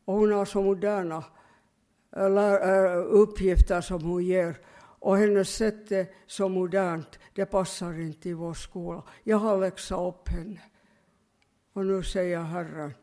[0.05, 1.25] Och hon har så moderna
[2.17, 4.59] eh, eh, uppgifter som hon ger.
[5.01, 9.03] Och hennes sätt är så modernt, det passar inte i vår skola.
[9.25, 10.61] Jag har läxat upp henne.
[11.73, 12.95] Och nu säger Herren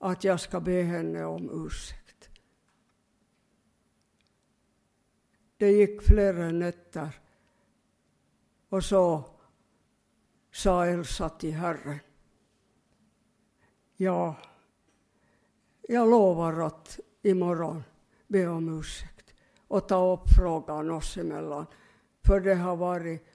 [0.00, 2.30] att jag ska be henne om ursäkt.
[5.56, 7.20] Det gick flera nätter
[8.68, 9.24] och så
[10.52, 11.98] sa Elsa till Herren.
[13.96, 14.36] Ja,
[15.88, 17.84] jag lovar att imorgon
[18.26, 19.34] be om ursäkt
[19.68, 21.66] och ta upp frågan oss emellan.
[22.24, 23.26] För det har varit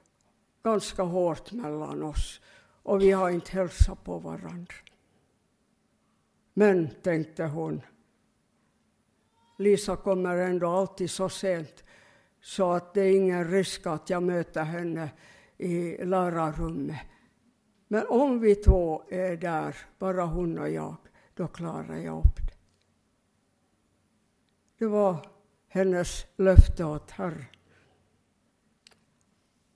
[0.64, 2.42] ganska hårt mellan oss
[2.84, 4.76] och vi har inte hälsat på varandra.
[6.58, 7.82] Men, tänkte hon,
[9.58, 11.84] Lisa kommer ändå alltid så sent
[12.42, 15.10] så att det är ingen risk att jag möter henne
[15.58, 17.00] i lärarrummet.
[17.88, 20.96] Men om vi två är där, bara hon och jag,
[21.34, 22.58] då klarar jag upp det.
[24.78, 25.28] Det var
[25.68, 27.46] hennes löfte åt Herren.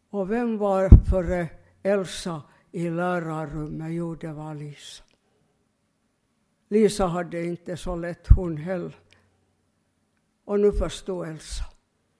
[0.09, 1.47] Och vem var före
[1.83, 3.91] Elsa i lärarrummet?
[3.91, 5.08] Jo, det var Lisa.
[6.71, 8.95] Lisa hade inte så lätt hon heller.
[10.45, 11.63] Och nu förstod Elsa.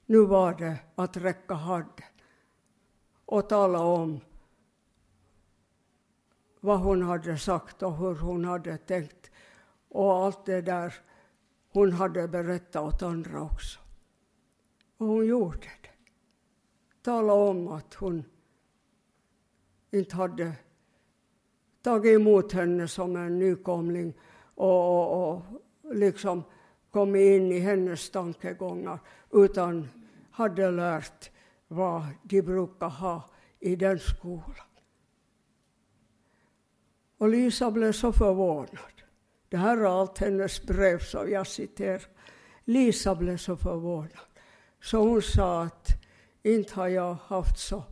[0.06, 2.06] Nu var det att räcka handen
[3.26, 4.20] och tala om
[6.60, 9.32] vad hon hade sagt och hur hon hade tänkt.
[9.90, 10.94] Och allt det där
[11.70, 13.80] hon hade berättat åt andra också.
[14.98, 15.90] Och hon gjorde det.
[17.02, 18.24] Tala om att hon
[19.92, 20.54] inte hade
[21.82, 24.14] tagit emot henne som en nykomling
[24.60, 25.36] och, och,
[25.82, 26.44] och liksom
[26.92, 29.00] kommit in i hennes tankegångar
[29.32, 29.88] utan
[30.32, 31.32] hade lärt
[31.68, 34.70] vad de brukar ha i den skolan.
[37.18, 39.02] Och Lisa blev så förvånad.
[39.50, 42.04] Det här är allt hennes brev som jag citerar.
[42.66, 44.30] Lisa blev så förvånad.
[44.82, 45.88] Så hon sa att
[46.44, 47.84] inte har jag haft så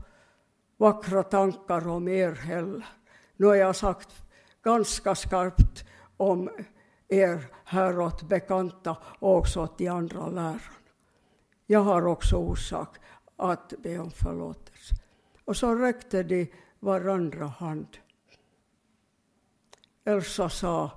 [0.78, 2.86] vackra tankar om er heller.
[3.36, 4.10] Nu har jag sagt
[4.64, 5.87] ganska skarpt
[6.18, 6.50] om
[7.08, 10.60] er häråt bekanta och också till andra lärarna.
[11.66, 12.98] Jag har också orsak
[13.36, 14.96] att be om förlåtelse.
[15.46, 17.98] Och så räckte de varandra hand.
[20.04, 20.92] Elsa sa,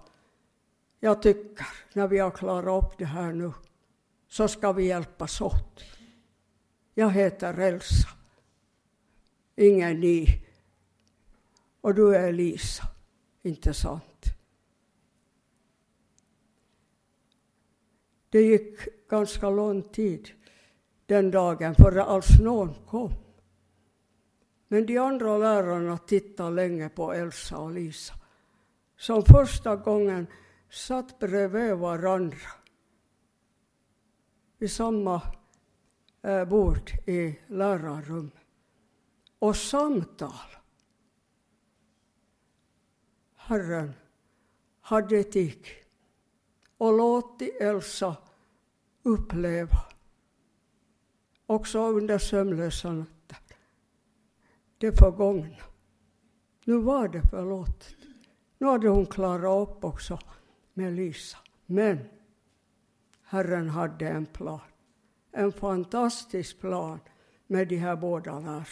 [1.01, 3.53] jag tycker när vi har klarat upp det här nu
[4.29, 5.81] så ska vi hjälpas åt.
[6.95, 8.09] Jag heter Elsa,
[9.57, 10.47] ingen ni.
[11.81, 12.85] Och du är Lisa,
[13.43, 14.10] inte sant?
[18.31, 20.31] Det gick ganska lång tid
[21.07, 23.13] den dagen före alls någon kom.
[24.69, 28.15] Men de andra lärarna tittade länge på Elsa och Lisa
[28.97, 30.27] som första gången
[30.71, 32.51] satt bredvid varandra
[34.59, 35.23] vid samma
[36.23, 38.35] eh, bord i lärarrummet
[39.39, 40.51] och samtal.
[43.37, 43.93] Herren
[44.81, 45.80] hade etik
[46.81, 48.17] och låtit Elsa
[49.03, 49.85] uppleva
[51.47, 53.39] också under sömnlösa nätter.
[54.79, 55.57] Det förgångna.
[56.65, 57.97] Nu var det förlåtet.
[58.59, 60.19] Nu hade hon klarat upp också
[60.75, 61.39] med Lisa.
[61.67, 61.99] Men
[63.23, 64.61] Herren hade en plan.
[65.33, 66.99] En fantastisk plan
[67.47, 68.65] med de här båda lärarna.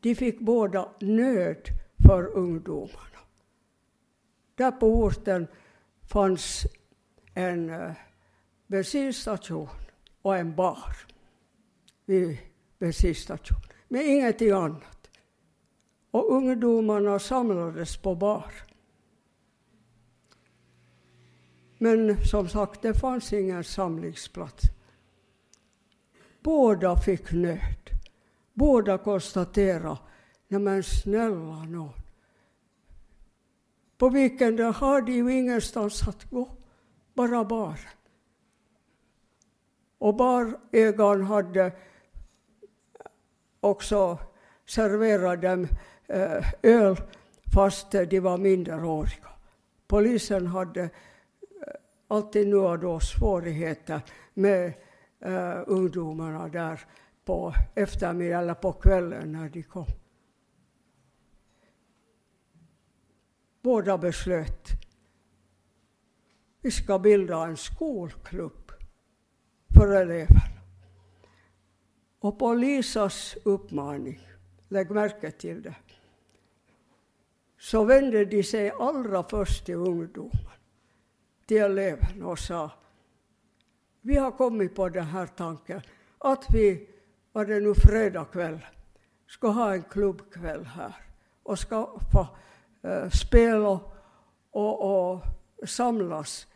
[0.00, 1.68] De fick båda nöd
[2.06, 3.20] för ungdomarna.
[4.54, 5.46] Där på orten
[6.06, 6.66] fanns
[7.34, 7.92] en uh,
[8.66, 9.68] bensinstation
[10.22, 10.96] och en bar
[12.04, 12.38] vid
[12.78, 15.10] bensinstationen, men ingenting annat.
[16.10, 18.52] Och ungdomarna samlades på bar.
[21.78, 24.64] Men som sagt, det fanns ingen samlingsplats.
[26.42, 27.90] Båda fick nöd.
[28.52, 29.98] Båda konstaterade,
[30.48, 32.03] nej men snälla nån.
[33.98, 36.48] På weekenden har de ju ingenstans att gå,
[37.14, 37.76] bara baren.
[39.98, 41.72] Och barägaren hade
[43.60, 44.18] också
[44.66, 45.68] serverat dem
[46.06, 46.96] eh, öl
[47.54, 49.28] fast de var minderåriga.
[49.86, 50.88] Polisen hade eh,
[52.08, 54.00] alltid nu och då svårigheter
[54.34, 54.72] med
[55.20, 56.80] eh, ungdomarna där
[57.24, 59.86] på eftermiddagen eller på kvällen när de kom.
[63.64, 64.68] Båda beslöt
[66.60, 68.72] vi ska bilda en skolklubb
[69.74, 70.40] för eleverna.
[72.18, 74.20] Och på Lisas uppmaning,
[74.68, 75.74] lägg märke till det,
[77.58, 80.48] så vände de sig allra först till ungdomen,
[81.46, 82.70] till eleverna och sa
[84.00, 85.82] vi har kommit på den här tanken
[86.18, 86.88] att vi,
[87.32, 88.66] var det nu fredag kväll,
[89.26, 90.94] ska ha en klubbkväll här
[91.42, 92.26] och ska få
[92.84, 93.80] uh, spela
[94.50, 95.20] och, och
[95.66, 96.46] samlas.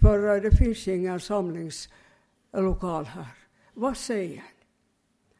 [0.00, 3.34] För eh, det finns ingen samlingslokal här.
[3.74, 4.42] Vad säger ni?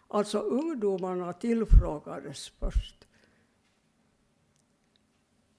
[0.08, 3.06] Alltså ungdomarna tillfrågades först.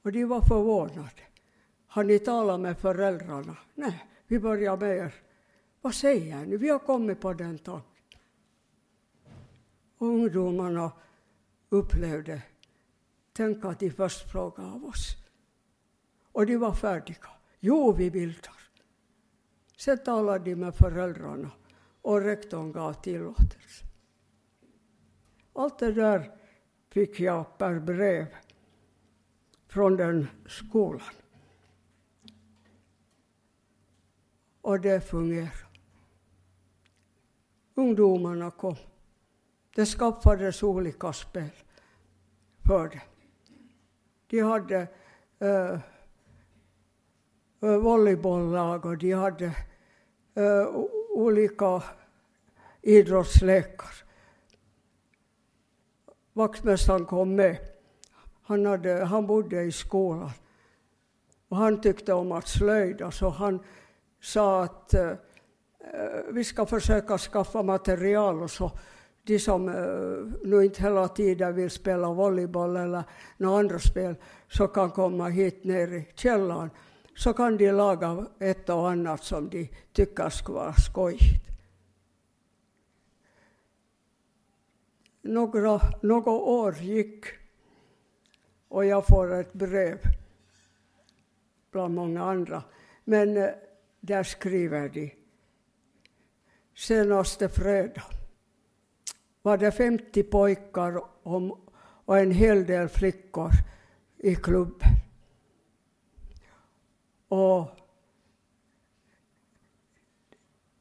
[0.01, 1.21] Och de var förvånade.
[1.87, 3.57] Har ni talat med föräldrarna?
[3.75, 5.13] Nej, vi börjar med er.
[5.81, 6.57] Vad säger ni?
[6.57, 7.91] Vi har kommit på den tanken.
[9.97, 10.91] Ungdomarna
[11.69, 12.41] upplevde,
[13.37, 15.15] tänk att de först frågade av oss.
[16.31, 17.29] Och de var färdiga.
[17.59, 18.57] Jo, vi bildar.
[19.77, 21.51] Sen talade de med föräldrarna
[22.01, 23.85] och rektorn gav tillåtelse.
[25.53, 26.31] Allt det där
[26.89, 28.27] fick jag per brev
[29.67, 31.13] från den skolan.
[34.61, 35.51] Och det fungerade.
[37.75, 38.75] Ungdomarna kom.
[39.75, 41.49] Det skaffades olika spel
[42.67, 43.01] för det.
[44.29, 44.87] De hade
[45.39, 45.79] eh, eh,
[47.63, 49.45] uh, volleybolllag och de hade
[50.37, 50.67] uh,
[51.09, 51.83] olika
[52.81, 53.91] idrottslekar.
[56.33, 57.57] Vaktmästaren kom med.
[58.41, 60.31] Han, hade, han bodde i skolan.
[61.47, 63.59] Och han tyckte om att slöjda, så han
[64.21, 65.13] sa att uh,
[66.31, 68.71] vi ska försöka skaffa material och så
[69.27, 73.03] de som uh, nu inte hela tiden vill spela volleyboll eller
[73.37, 74.15] några andra spel
[74.47, 76.69] så kan komma hit ner i källaren
[77.15, 81.45] så kan de laga ett och annat som de tycker skulle vara skojigt.
[85.21, 87.25] Några, några år gick
[88.67, 89.99] och jag får ett brev
[91.71, 92.63] bland många andra.
[93.03, 93.49] Men eh,
[93.99, 95.13] där skriver de
[96.75, 98.03] senaste fredag
[99.47, 101.03] var det 50 pojkar
[102.05, 103.51] och en hel del flickor
[104.17, 104.89] i klubben.
[107.27, 107.69] Och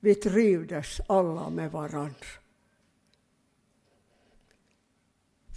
[0.01, 2.27] vi trivdes alla med varandra.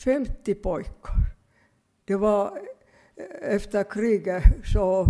[0.04, 1.16] 50 pojkar.
[2.06, 2.58] Det var
[3.16, 4.44] eh, efter kriget
[4.74, 5.08] så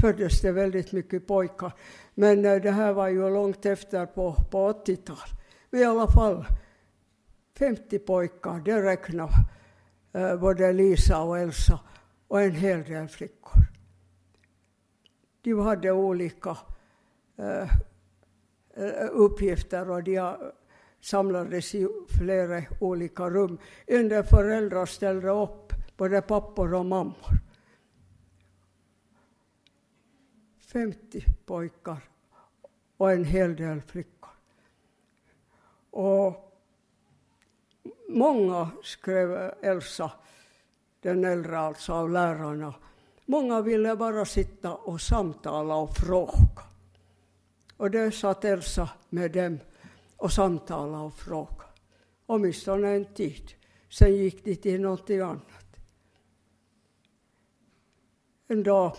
[0.00, 1.72] föddes det väldigt mycket pojkar.
[2.14, 5.40] Men eh, det här var ju långt efter på, på 80-talet.
[5.70, 6.44] Men i alla fall,
[7.60, 9.30] 50 pojkar, det räknar
[10.12, 11.80] eh, både Lisa och Elsa
[12.28, 13.62] och en hel del flickor.
[15.42, 16.58] De hade olika
[17.36, 17.70] eh,
[18.74, 20.36] eh, uppgifter och de
[21.00, 21.88] samlades i
[22.18, 23.58] flera olika rum.
[23.86, 27.40] En del föräldrar ställde upp, både pappor och mammor.
[30.58, 31.98] 50 pojkar
[32.96, 34.30] och en hel del flickor.
[35.90, 36.49] Och
[38.10, 40.10] många, skrev Elsa,
[41.00, 42.74] den äldre alltså av lärarna,
[43.26, 46.62] många ville bara sitta och samtala och fråga.
[47.76, 49.58] Och där satt Elsa med dem
[50.16, 51.64] och samtalade och frågade.
[52.26, 53.52] Åtminstone en tid.
[53.88, 55.76] Sen gick de till någonting annat.
[58.48, 58.96] En dag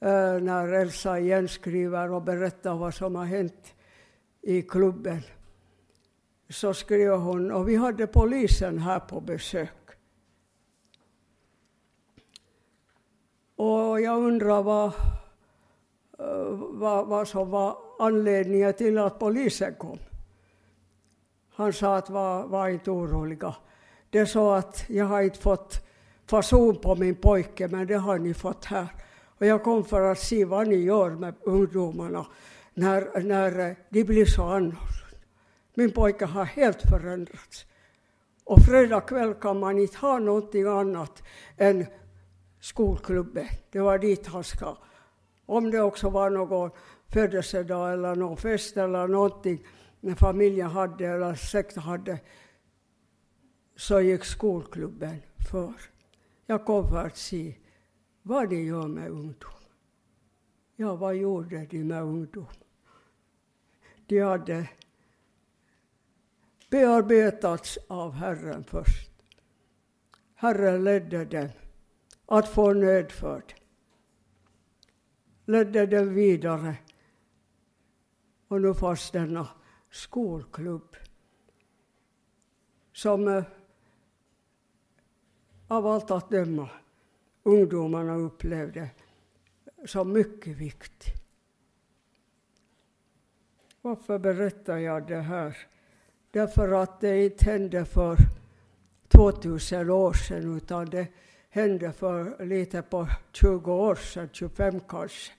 [0.00, 3.74] eh, när Elsa igen skriver och berättar vad som har hänt
[4.42, 5.22] i klubben
[6.50, 9.70] så skrev hon, och vi hade polisen här på besök.
[13.56, 14.92] Och jag undrar vad,
[16.58, 19.98] vad, vad som var anledningen till att polisen kom.
[21.54, 23.54] Han sa att var, var inte oroliga.
[24.10, 25.86] Det är så att jag har inte fått
[26.26, 28.88] fason på min pojke, men det har ni fått här.
[29.38, 32.26] Och jag kom för att se vad ni gör med ungdomarna
[32.74, 34.97] när, när de blir så annorlunda.
[35.78, 37.66] Min pojke har helt förändrats.
[38.44, 41.22] Och fredag kväll kan man inte ha någonting annat
[41.56, 41.86] än
[42.60, 43.46] skolklubben.
[43.70, 44.76] Det var dit han ska.
[45.46, 46.70] Om det också var någon
[47.08, 49.66] födelsedag eller någon fest eller någonting
[50.00, 52.20] när familjen hade eller sekten hade
[53.76, 55.16] så gick skolklubben
[55.50, 55.72] för.
[56.46, 57.54] Jag kom för att se
[58.22, 59.62] vad de gör med ungdom.
[60.76, 62.46] Ja, vad gjorde de med ungdom?
[64.06, 64.68] De hade
[66.70, 69.10] bearbetats av Herren först.
[70.34, 71.48] Herren ledde dem
[72.26, 73.54] att få nödförd.
[75.44, 76.76] Ledde dem vidare.
[78.48, 79.48] Och nu fanns denna
[79.90, 80.96] skolklubb
[82.92, 83.44] som eh,
[85.68, 86.68] av allt att döma
[87.42, 88.90] ungdomarna upplevde
[89.86, 91.12] som mycket viktig.
[93.80, 95.56] Varför berättar jag det här?
[96.30, 98.16] Därför att det inte hände för
[99.08, 101.06] 2000 år sedan, utan det
[101.50, 105.32] hände för lite på 20 år sedan, 25 kanske,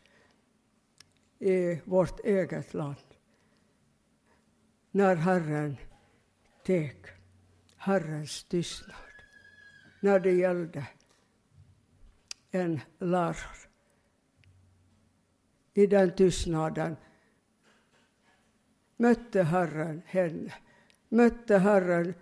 [1.40, 2.96] i vårt eget land.
[4.92, 5.78] När Herren
[6.66, 6.98] teg,
[7.78, 8.96] Herrens tystnad,
[10.00, 10.88] när det gällde
[12.52, 13.60] en lärare.
[15.74, 16.96] I den tystnaden
[18.98, 20.54] mötte Herren henne,
[21.10, 22.14] mötte Herren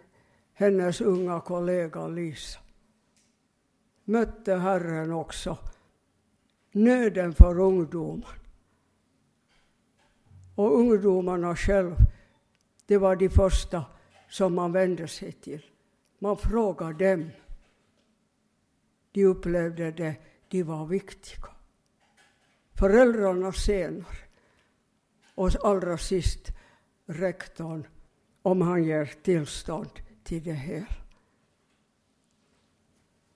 [0.53, 2.59] hennes unga kollega Lisa.
[4.03, 5.57] Mötte Herren också
[6.71, 8.39] nöden för ungdomar.
[10.55, 11.95] Och ungdomarna själv,
[12.85, 13.85] det var de första
[14.29, 15.65] som man vände sig till.
[16.19, 17.29] Man frågade dem.
[19.11, 20.15] De upplevde det,
[20.47, 21.47] de var viktiga.
[22.73, 24.17] Föräldrarna senare.
[25.35, 26.51] Och allra sist
[27.05, 27.87] rektorn
[28.41, 29.89] om han ger tillstånd
[30.23, 30.85] till det här.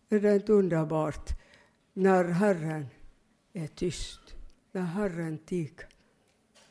[0.09, 1.29] Är det inte underbart
[1.93, 2.85] när Herren
[3.53, 4.35] är tyst,
[4.71, 5.87] när Herren tiger?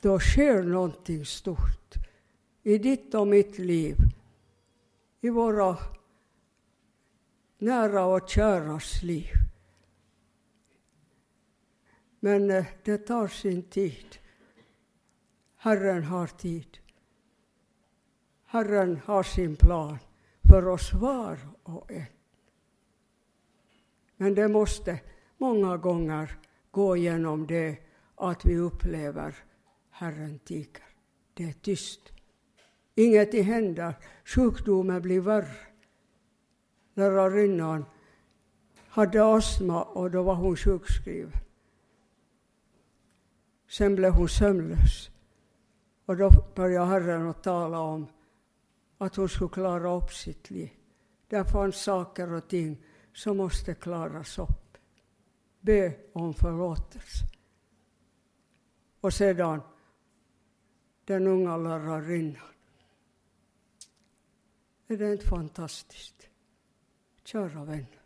[0.01, 1.95] Då sker någonting stort
[2.62, 3.97] i ditt och mitt liv,
[5.20, 5.76] i våra
[7.59, 9.35] nära och käras liv.
[12.20, 14.18] Men eh, det tar sin tid.
[15.57, 16.80] Herren har tid.
[18.53, 19.98] Herren har sin plan
[20.48, 22.07] för oss var och en.
[24.16, 25.01] Men det måste
[25.38, 26.38] många gånger
[26.70, 27.78] gå igenom det
[28.14, 29.34] att vi upplever
[29.90, 30.84] Herren tiger.
[31.34, 32.01] Det är tyst.
[32.94, 33.94] Inget händer.
[34.24, 35.57] Sjukdomen blir värre.
[36.94, 37.84] Lärarinnan
[38.88, 41.40] hade astma och då var hon sjukskriven.
[43.68, 45.11] Sen blev hon sömnlös.
[46.07, 48.07] Och då började Herren att tala om
[49.01, 50.70] att hon skulle klara upp sitt liv.
[51.28, 54.78] Där fanns saker och ting som måste klaras upp.
[55.61, 57.24] Be om förlåtelse.
[59.01, 59.61] Och sedan
[61.05, 62.42] den unga lärarinnan.
[64.88, 66.28] Är det inte fantastiskt?
[67.24, 68.03] Kära vänner.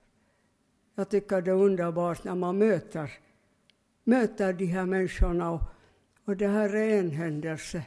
[0.95, 3.13] Jag tycker det är underbart när man möter,
[4.05, 5.51] möter de här människorna.
[5.51, 5.63] Och,
[6.25, 7.85] och det här är en händelse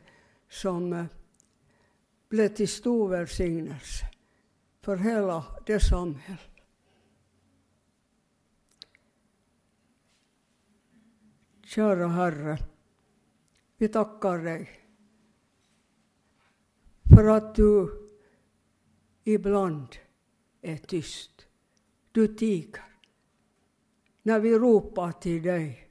[0.49, 1.05] som eh,
[2.29, 4.05] blev till stor välsignelse
[4.81, 6.39] för hela det samhället.
[11.63, 12.57] Kära Herre,
[13.77, 14.69] vi tackar dig
[17.15, 17.89] för att du
[19.23, 19.87] ibland
[20.61, 21.47] är tyst.
[22.11, 22.83] Du tiger.
[24.21, 25.89] När vi ropar till dig,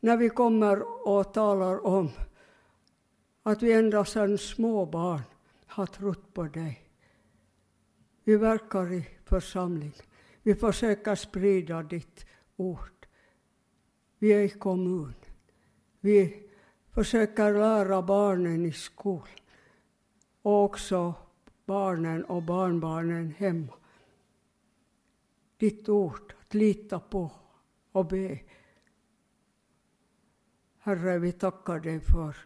[0.00, 2.10] när vi kommer och talar om
[3.42, 5.22] att vi ända sedan små barn
[5.76, 6.90] har trott på dig.
[8.24, 10.06] Vi verkar i församlingen.
[10.42, 13.06] Vi försöker sprida ditt ord.
[14.18, 15.14] Vi är i kommun.
[16.00, 16.48] Vi
[16.90, 19.28] försöker lära barnen i skolan
[20.42, 21.14] och också
[21.64, 23.74] barnen och barnbarnen hemma.
[25.56, 27.30] Ditt ord att lita på
[27.92, 28.40] och be.
[30.78, 32.36] Herre, vi tackar dig för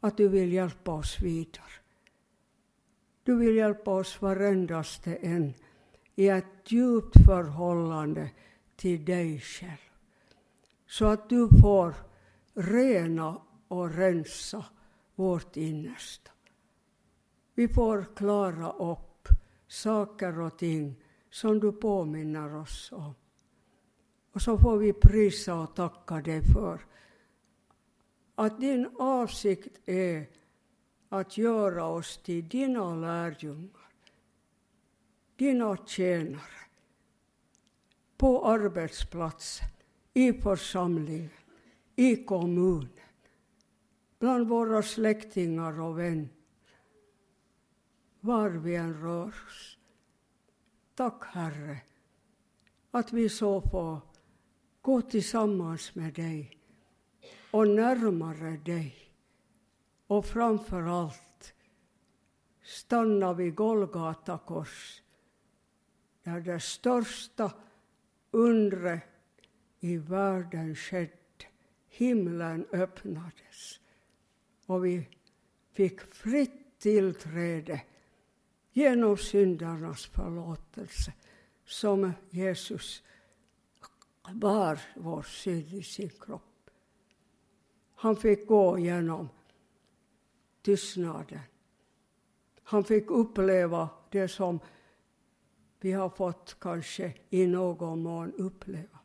[0.00, 1.83] att du vill hjälpa oss vidare.
[3.24, 5.54] Du vill hjälpa oss varendaste en
[6.14, 8.30] i ett djupt förhållande
[8.76, 9.90] till dig själv.
[10.86, 11.94] Så att du får
[12.54, 14.64] rena och rensa
[15.14, 16.30] vårt innersta.
[17.54, 19.28] Vi får klara upp
[19.66, 23.14] saker och ting som du påminner oss om.
[24.32, 26.80] Och så får vi prisa och tacka dig för
[28.34, 30.26] att din avsikt är
[31.14, 33.88] att göra oss till dina lärjungar,
[35.36, 36.60] dina tjänare,
[38.16, 39.68] på arbetsplatsen,
[40.14, 41.30] i församlingen,
[41.96, 42.88] i kommunen,
[44.18, 46.28] bland våra släktingar och vänner,
[48.20, 49.78] var vi än rör oss.
[50.94, 51.78] Tack, Herre,
[52.90, 54.00] att vi så får
[54.80, 56.58] gå tillsammans med dig
[57.50, 59.03] och närmare dig.
[60.06, 61.54] Och framför allt
[62.62, 65.02] stanna vid Golgata kors
[66.22, 67.52] där det största
[68.30, 69.02] undret
[69.80, 71.14] i världen skedde.
[71.88, 73.80] Himlen öppnades
[74.66, 75.08] och vi
[75.72, 77.82] fick fritt tillträde
[78.72, 81.12] genom syndarnas förlåtelse
[81.64, 83.02] som Jesus
[84.32, 86.70] bar vår synd i sin kropp.
[87.94, 89.28] Han fick gå genom
[90.64, 91.40] tystnaden.
[92.62, 94.60] Han fick uppleva det som
[95.80, 98.98] vi har fått kanske i någon mån uppleva.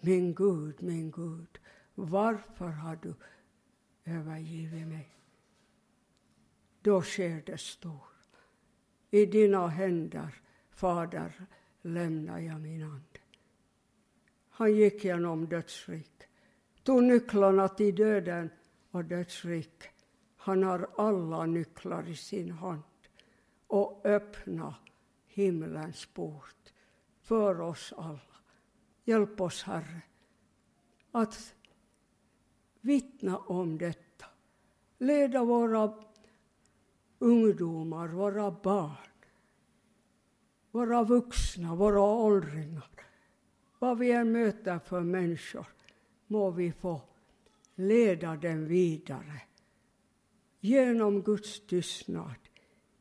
[0.00, 1.58] Min Gud, min Gud,
[1.94, 3.14] varför har du
[4.04, 5.14] övergivit mig?
[6.82, 8.06] Då sker det stor.
[9.10, 10.34] I dina händer,
[10.70, 11.46] Fader,
[11.82, 13.20] lämnar jag min ande.
[14.48, 16.22] Han gick genom dödsrik,
[16.82, 18.50] tog nycklarna till döden
[18.90, 19.91] och dödsrik.
[20.44, 22.82] Han har alla nycklar i sin hand
[23.66, 24.74] och öppna
[25.26, 26.72] himlens port
[27.20, 28.20] för oss alla.
[29.04, 30.02] Hjälp oss, Herre,
[31.10, 31.54] att
[32.80, 34.26] vittna om detta.
[34.98, 35.94] Leda våra
[37.18, 39.12] ungdomar, våra barn,
[40.70, 42.90] våra vuxna, våra åldringar.
[43.78, 45.66] Vad vi än möter för människor
[46.26, 47.00] må vi få
[47.74, 49.42] leda dem vidare
[50.64, 52.48] genom Guds tystnad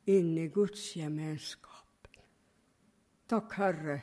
[0.06, 2.08] in i Guds gemenskap.
[3.28, 4.02] Tack Herre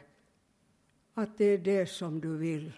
[1.15, 2.73] att det är det som du vill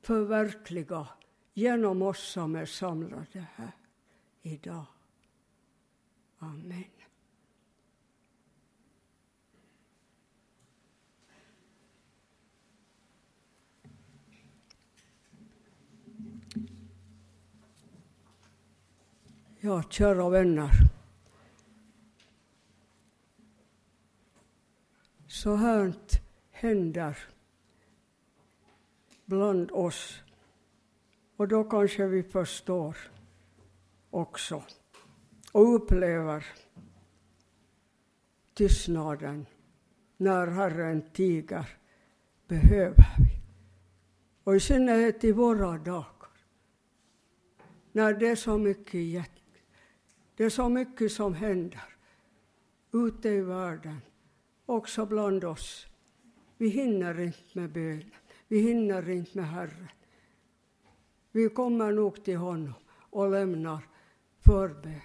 [0.00, 1.08] förverkliga
[1.54, 3.72] genom oss som är samlade här
[4.42, 4.86] idag.
[6.38, 7.01] Amen.
[19.64, 20.70] Ja, kära vänner.
[25.26, 25.94] Så här
[26.50, 27.18] händer
[29.24, 30.22] bland oss.
[31.36, 32.96] Och då kanske vi förstår
[34.10, 34.62] också
[35.52, 36.46] och upplever
[38.54, 39.46] tystnaden
[40.16, 41.68] när Herren tiger
[42.46, 43.40] behöver vi.
[44.44, 46.06] Och i synnerhet i våra dagar.
[47.92, 48.94] När det är så mycket
[50.36, 51.84] det är så mycket som händer
[52.92, 54.00] ute i världen,
[54.66, 55.86] också bland oss.
[56.56, 58.10] Vi hinner inte med bönen,
[58.48, 59.88] vi hinner inte med Herren.
[61.32, 62.74] Vi kommer nog till honom
[63.10, 63.88] och lämnar
[64.40, 65.00] förbön.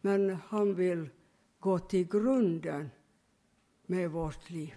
[0.00, 1.08] Men han vill
[1.60, 2.90] gå till grunden
[3.86, 4.74] med vårt liv.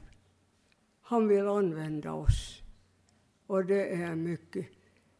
[1.01, 2.61] Han vill använda oss.
[3.47, 4.67] Och det är en mycket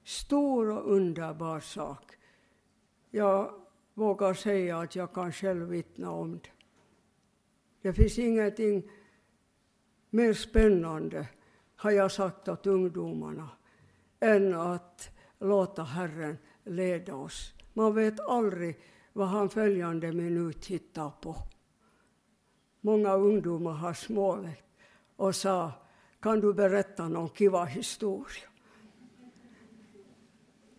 [0.04, 2.12] stor och underbar sak.
[3.10, 3.54] Jag
[4.00, 6.50] vågar säga att jag kan själv vittna om det.
[7.82, 8.92] Det finns ingenting
[10.10, 11.28] mer spännande,
[11.76, 13.50] har jag sagt åt ungdomarna,
[14.20, 17.54] än att låta Herren leda oss.
[17.74, 18.80] Man vet aldrig
[19.14, 21.36] vad han följande minut hittar på.
[22.82, 24.66] Många ungdomar har smålett
[25.16, 25.72] och sa,
[26.20, 28.50] kan du berätta någon kiva historia?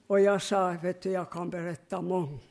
[0.07, 2.50] Och jag sa, vet du, jag kan berätta många.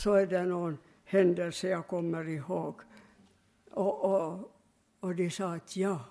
[0.00, 2.80] Så är det någon händelse jag kommer ihåg.
[3.70, 4.52] Och, och,
[5.00, 6.04] och de sa att ja,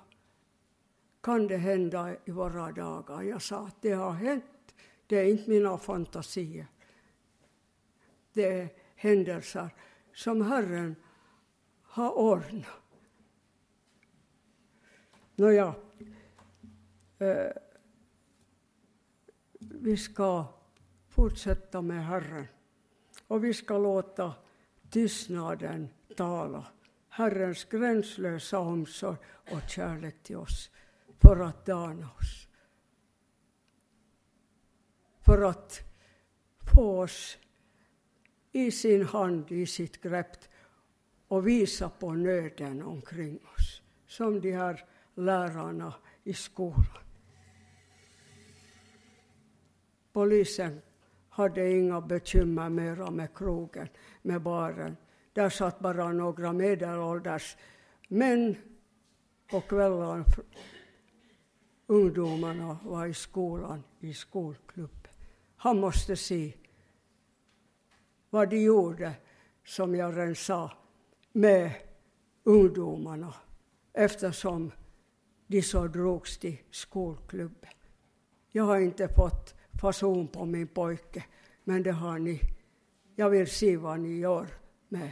[1.22, 3.22] kan det hända i våra dagar?
[3.22, 4.76] Jag sa att det har hänt
[5.08, 6.68] Det är inte mina fantasier.
[8.34, 9.70] Det är händelser
[10.14, 10.96] som Herren
[11.82, 12.66] har ordnat.
[15.36, 15.76] Nåja,
[17.20, 17.52] eh,
[19.60, 20.46] vi ska
[21.08, 22.48] fortsätta med Herren
[23.30, 24.34] och vi ska låta
[24.90, 26.68] tystnaden tala.
[27.10, 29.18] Herrens gränslösa omsorg
[29.52, 30.72] och kärlek till oss
[31.22, 32.48] för att dana oss.
[35.26, 35.82] För att
[36.74, 37.38] få oss
[38.52, 40.38] i sin hand, i sitt grepp
[41.28, 47.04] och visa på nöden omkring oss, som de här lärarna i skolan.
[50.14, 50.82] Polisen
[51.40, 53.88] hade inga bekymmer mera med krogen,
[54.22, 54.98] med baren.
[55.34, 57.58] Där satt bara några medelålders
[58.08, 58.56] män
[59.52, 60.26] på kvällarna.
[61.88, 65.12] Ungdomarna var i skolan, i skolklubben.
[65.56, 66.54] Han måste se
[68.30, 69.14] vad de gjorde,
[69.66, 70.72] som jag redan sa,
[71.32, 71.72] med
[72.44, 73.34] ungdomarna
[73.94, 74.72] eftersom
[75.48, 77.72] de så drogs till skolklubben.
[78.52, 81.26] Jag har inte fått fason på min pojke,
[81.64, 82.42] men det har ni.
[83.16, 84.48] Jag vill se vad ni gör
[84.90, 85.12] med,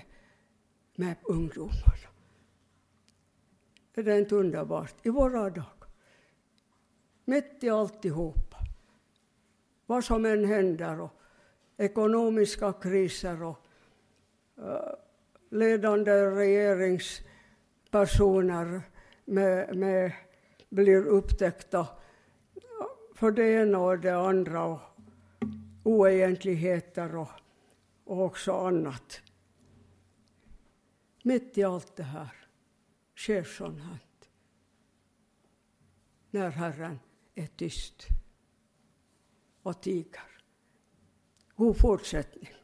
[0.95, 2.07] med ungdomarna.
[3.93, 4.93] Är det inte underbart?
[5.03, 5.65] I våra dagar.
[7.26, 8.57] Mitt i alltihopa.
[9.86, 11.11] Vad som än händer och
[11.78, 13.65] ekonomiska kriser och
[14.59, 14.93] uh,
[15.49, 18.82] ledande regeringspersoner
[19.26, 20.11] med, med,
[20.70, 21.88] blir upptäckta
[23.18, 24.80] för det ena och det andra och
[25.84, 27.30] oegentligheter och,
[28.03, 29.22] och också annat.
[31.24, 32.36] Mitt i allt det här
[33.15, 33.99] sker sånt här.
[36.32, 36.99] När Herren
[37.36, 38.07] är tyst
[39.61, 40.41] och tiger.
[41.55, 42.57] God fortsättning.